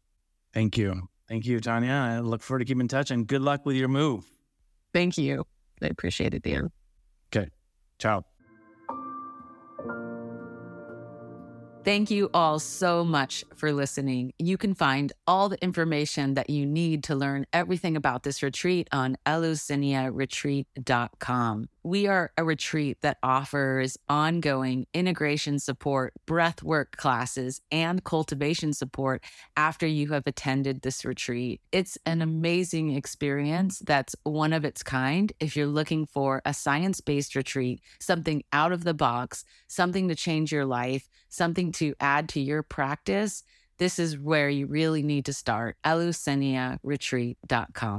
Thank 0.54 0.78
you. 0.78 1.10
Thank 1.28 1.46
you, 1.48 1.60
Tanya. 1.60 1.92
I 1.92 2.20
look 2.20 2.44
forward 2.44 2.60
to 2.60 2.66
keeping 2.66 2.82
in 2.82 2.88
touch 2.88 3.10
and 3.10 3.26
good 3.26 3.42
luck 3.42 3.66
with 3.66 3.76
your 3.76 3.88
move. 3.88 4.26
Thank 4.94 5.18
you. 5.18 5.46
I 5.82 5.88
appreciate 5.88 6.36
it, 6.36 6.44
Dan. 6.44 6.72
Okay. 7.36 7.50
Ciao. 7.98 8.24
Thank 11.86 12.10
you 12.10 12.32
all 12.34 12.58
so 12.58 13.04
much 13.04 13.46
for 13.56 13.72
listening. 13.72 14.34
You 14.40 14.58
can 14.58 14.74
find 14.74 15.14
all 15.28 15.50
the 15.50 15.64
information 15.64 16.34
that 16.34 16.50
you 16.50 16.66
need 16.66 17.04
to 17.04 17.14
learn 17.14 17.46
everything 17.54 17.96
about 17.96 18.24
this 18.24 18.42
retreat 18.42 18.88
on 18.92 19.18
eleusiniaretreat.com. 19.28 21.70
We 21.86 22.08
are 22.08 22.32
a 22.36 22.44
retreat 22.44 22.98
that 23.02 23.20
offers 23.22 23.96
ongoing 24.10 24.88
integration 24.96 25.60
support, 25.60 26.14
breathwork 26.26 26.94
classes, 26.98 27.62
and 27.72 28.04
cultivation 28.04 28.74
support 28.74 29.24
after 29.56 29.86
you 29.86 30.12
have 30.12 30.26
attended 30.26 30.82
this 30.82 31.06
retreat. 31.06 31.62
It's 31.72 31.96
an 32.08 32.24
amazing 32.24 32.96
experience 32.96 33.84
that's 33.86 34.16
one 34.24 34.52
of 34.52 34.66
its 34.66 34.82
kind. 34.82 35.32
If 35.40 35.56
you're 35.56 35.68
looking 35.68 36.08
for 36.08 36.42
a 36.44 36.56
science 36.56 37.02
based 37.02 37.36
retreat, 37.36 37.82
something 38.00 38.42
out 38.52 38.72
of 38.72 38.84
the 38.84 38.96
box, 38.96 39.46
something 39.68 40.08
to 40.08 40.16
change 40.16 40.52
your 40.52 40.66
life, 40.66 41.08
something 41.30 41.72
to 41.74 41.94
add 42.00 42.30
to 42.30 42.42
your 42.42 42.64
practice, 42.64 43.44
this 43.78 44.00
is 44.00 44.18
where 44.18 44.50
you 44.50 44.66
really 44.66 45.04
need 45.04 45.26
to 45.26 45.34
start. 45.34 45.78
EleusiniaRetreat.com. 45.86 47.94